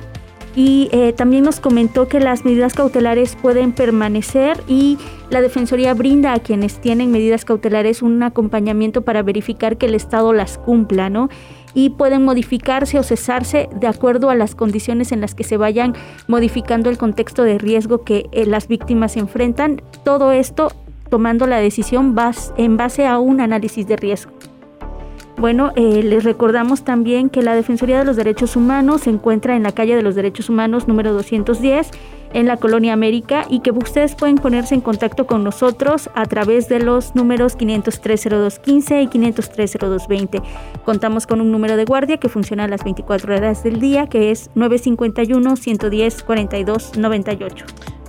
y 0.56 0.88
eh, 0.92 1.14
también 1.14 1.44
nos 1.44 1.60
comentó 1.60 2.08
que 2.08 2.20
las 2.20 2.46
medidas 2.46 2.74
cautelares 2.74 3.36
pueden 3.36 3.74
permanecer 3.74 4.64
y 4.68 4.98
la 5.30 5.42
Defensoría 5.42 5.94
brinda 5.94 6.34
a 6.34 6.40
quienes 6.40 6.80
tienen 6.80 7.12
medidas 7.12 7.44
cautelares 7.44 8.02
un 8.02 8.24
acompañamiento 8.24 9.02
para 9.02 9.22
verificar 9.22 9.78
que 9.78 9.88
el 9.88 9.96
Estado 9.96 10.32
las 10.32 10.58
cumpla, 10.58 11.10
¿no? 11.10 11.30
Y 11.74 11.90
pueden 11.90 12.24
modificarse 12.24 12.98
o 12.98 13.04
cesarse 13.04 13.68
de 13.76 13.88
acuerdo 13.88 14.30
a 14.30 14.36
las 14.36 14.56
condiciones 14.56 15.12
en 15.12 15.20
las 15.20 15.36
que 15.36 15.44
se 15.44 15.58
vayan 15.58 15.94
modificando 16.28 16.90
el 16.90 16.98
contexto 16.98 17.44
de 17.44 17.58
riesgo 17.58 18.06
que 18.06 18.30
eh, 18.32 18.46
las 18.46 18.70
víctimas 18.70 19.18
enfrentan. 19.18 19.82
Todo 20.06 20.32
esto 20.32 20.72
tomando 21.10 21.48
la 21.48 21.58
decisión 21.58 22.16
en 22.58 22.78
base 22.78 23.08
a 23.08 23.20
un 23.20 23.42
análisis 23.42 23.88
de 23.88 23.98
riesgo. 23.98 24.35
Bueno, 25.38 25.74
eh, 25.76 26.02
les 26.02 26.24
recordamos 26.24 26.84
también 26.84 27.30
que 27.30 27.42
la 27.42 27.56
Defensoría 27.56 28.00
de 28.00 28.06
los 28.06 28.16
Derechos 28.16 28.56
Humanos 28.56 29.02
se 29.02 29.10
encuentra 29.10 29.56
en 29.56 29.64
la 29.64 29.74
calle 29.74 29.96
de 29.96 30.02
los 30.02 30.16
Derechos 30.16 30.50
Humanos 30.50 30.88
número 30.88 31.12
210 31.14 31.92
en 32.34 32.48
la 32.48 32.58
Colonia 32.58 32.94
América 32.94 33.46
y 33.50 33.60
que 33.60 33.72
ustedes 33.72 34.16
pueden 34.16 34.38
ponerse 34.38 34.76
en 34.76 34.82
contacto 34.82 35.26
con 35.26 35.44
nosotros 35.44 36.10
a 36.16 36.26
través 36.26 36.70
de 36.70 36.80
los 36.80 37.16
números 37.16 37.58
5030215 37.58 39.04
y 39.04 39.08
5030220. 39.08 40.42
Contamos 40.86 41.28
con 41.28 41.42
un 41.42 41.52
número 41.52 41.76
de 41.76 41.84
guardia 41.84 42.18
que 42.18 42.30
funciona 42.30 42.64
a 42.64 42.68
las 42.70 42.84
24 42.84 43.36
horas 43.36 43.64
del 43.64 43.80
día, 43.80 44.08
que 44.08 44.32
es 44.32 44.50
951 44.56 45.56
110 45.56 46.24
42 46.24 46.98
98. 46.98 47.66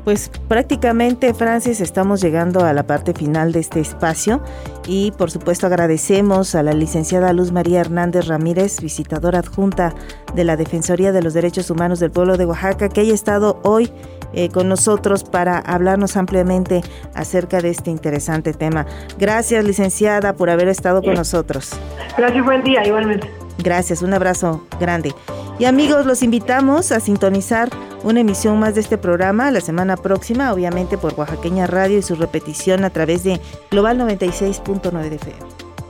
Pues 0.07 0.31
prácticamente, 0.47 1.35
Francis, 1.35 1.81
estamos 1.81 2.21
llegando 2.21 2.65
a 2.65 2.73
la 2.73 2.85
parte 2.87 3.13
final 3.13 3.51
de 3.51 3.59
este 3.59 3.81
espacio 3.81 4.41
y 4.87 5.11
por 5.11 5.33
supuesto 5.33 5.67
agradecemos 5.67 6.55
a 6.55 6.63
la 6.63 6.75
licenciada 6.75 7.33
Luz 7.33 7.51
María 7.51 7.81
Hernández 7.81 8.29
Ramírez, 8.29 8.81
visitadora 8.81 9.41
adjunta 9.41 9.97
de 10.33 10.45
la 10.45 10.57
Defensoría 10.57 11.11
de 11.11 11.23
los 11.23 11.35
Derechos 11.35 11.71
Humanos 11.71 11.99
del 11.99 12.13
Pueblo 12.13 12.37
de 12.37 12.47
Oaxaca, 12.47 12.89
que 12.89 13.01
haya 13.01 13.13
estado 13.13 13.59
hoy 13.65 13.91
eh, 14.33 14.49
con 14.49 14.69
nosotros 14.69 15.25
para 15.25 15.59
hablarnos 15.59 16.17
ampliamente 16.17 16.83
acerca 17.13 17.61
de 17.61 17.71
este 17.71 17.91
interesante 17.91 18.53
tema. 18.53 18.87
Gracias, 19.19 19.65
licenciada, 19.65 20.35
por 20.35 20.51
haber 20.51 20.69
estado 20.69 21.03
con 21.03 21.15
nosotros. 21.15 21.73
Gracias, 22.17 22.45
buen 22.45 22.63
día, 22.63 22.87
igualmente. 22.87 23.29
Gracias, 23.59 24.03
un 24.03 24.15
abrazo 24.15 24.65
grande. 24.79 25.13
Y 25.59 25.65
amigos, 25.65 26.07
los 26.07 26.23
invitamos 26.23 26.93
a 26.93 27.01
sintonizar 27.01 27.71
una 28.07 28.21
emisión 28.21 28.61
más 28.61 28.77
de 28.77 28.83
este 28.83 28.99
programa 28.99 29.51
la 29.51 29.61
semana 29.61 29.97
próxima, 29.97 30.53
obviamente 30.53 30.97
por 30.97 31.15
Oaxaqueña 31.15 31.67
Radio 31.67 31.99
y 31.99 32.03
su 32.03 32.15
repetición 32.15 32.85
a 32.85 32.91
través 32.91 33.25
de 33.25 33.41
Global 33.69 33.99
96.9 33.99 35.09
de 35.09 35.17
FM. 35.17 35.39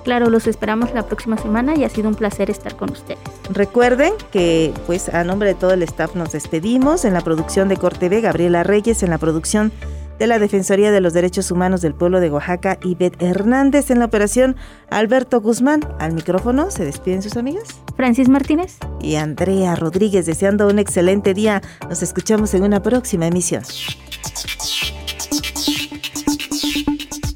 Claro, 0.02 0.30
los 0.30 0.46
esperamos 0.46 0.94
la 0.94 1.02
próxima 1.02 1.36
semana 1.36 1.76
y 1.76 1.84
ha 1.84 1.90
sido 1.90 2.08
un 2.08 2.14
placer 2.14 2.48
estar 2.48 2.74
con 2.74 2.90
ustedes. 2.90 3.18
Recuerden 3.50 4.14
que 4.30 4.72
pues 4.86 5.10
a 5.10 5.24
nombre 5.24 5.48
de 5.48 5.56
todo 5.56 5.72
el 5.72 5.82
staff 5.82 6.14
nos 6.14 6.32
despedimos 6.32 7.04
en 7.04 7.12
la 7.12 7.20
producción 7.20 7.68
de 7.68 7.76
Corte 7.76 8.08
B, 8.08 8.22
Gabriela 8.22 8.62
Reyes 8.62 9.02
en 9.02 9.10
la 9.10 9.18
producción 9.18 9.70
de 10.18 10.26
la 10.26 10.38
Defensoría 10.38 10.90
de 10.90 11.00
los 11.00 11.12
Derechos 11.12 11.50
Humanos 11.50 11.80
del 11.80 11.94
Pueblo 11.94 12.20
de 12.20 12.30
Oaxaca, 12.30 12.78
Ivette 12.82 13.20
Hernández 13.22 13.90
en 13.90 13.98
la 13.98 14.04
operación, 14.06 14.56
Alberto 14.90 15.40
Guzmán. 15.40 15.80
Al 15.98 16.14
micrófono 16.14 16.70
se 16.70 16.84
despiden 16.84 17.22
sus 17.22 17.36
amigas. 17.36 17.64
Francis 17.96 18.28
Martínez. 18.28 18.78
Y 19.00 19.16
Andrea 19.16 19.74
Rodríguez, 19.76 20.26
deseando 20.26 20.68
un 20.68 20.78
excelente 20.78 21.34
día. 21.34 21.62
Nos 21.88 22.02
escuchamos 22.02 22.54
en 22.54 22.62
una 22.62 22.82
próxima 22.82 23.26
emisión. 23.26 23.62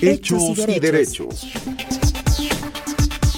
Hechos 0.00 0.58
y 0.66 0.80
derechos. 0.80 1.46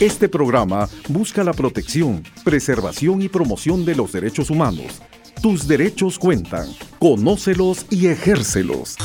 Este 0.01 0.29
programa 0.29 0.89
busca 1.09 1.45
la 1.45 1.53
protección, 1.53 2.23
preservación 2.45 3.23
y 3.23 3.29
promoción 3.29 3.85
de 3.85 3.95
los 3.95 4.13
derechos 4.13 4.51
humanos. 4.51 5.01
Tus 5.41 5.67
derechos 5.67 6.19
cuentan. 6.19 6.69
Conócelos 6.99 7.87
y 7.91 8.07
ejércelos. 8.07 8.97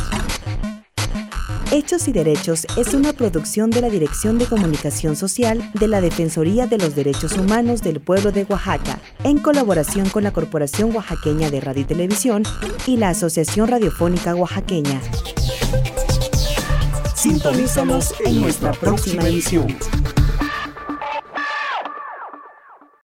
Hechos 1.70 2.08
y 2.08 2.14
Derechos 2.14 2.66
es 2.78 2.94
una 2.94 3.12
producción 3.12 3.70
de 3.72 3.82
la 3.82 3.90
Dirección 3.90 4.38
de 4.38 4.46
Comunicación 4.46 5.18
Social 5.18 5.70
de 5.74 5.90
la 5.90 6.00
Defensoría 6.00 6.66
de 6.66 6.78
los 6.78 6.96
Derechos 6.96 7.34
Humanos 7.34 7.82
del 7.82 8.00
Pueblo 8.00 8.32
de 8.32 8.46
Oaxaca, 8.48 9.00
en 9.26 9.38
colaboración 9.38 10.08
con 10.10 10.24
la 10.24 10.32
Corporación 10.32 10.96
Oaxaqueña 10.96 11.50
de 11.50 11.60
Radio 11.60 11.82
y 11.82 11.86
Televisión 11.86 12.44
y 12.86 12.96
la 12.96 13.10
Asociación 13.10 13.68
Radiofónica 13.68 14.34
Oaxaqueña. 14.34 15.02
Sintonízanos 17.14 18.14
en 18.26 18.40
nuestra 18.40 18.72
próxima 18.72 19.24
edición. 19.24 19.68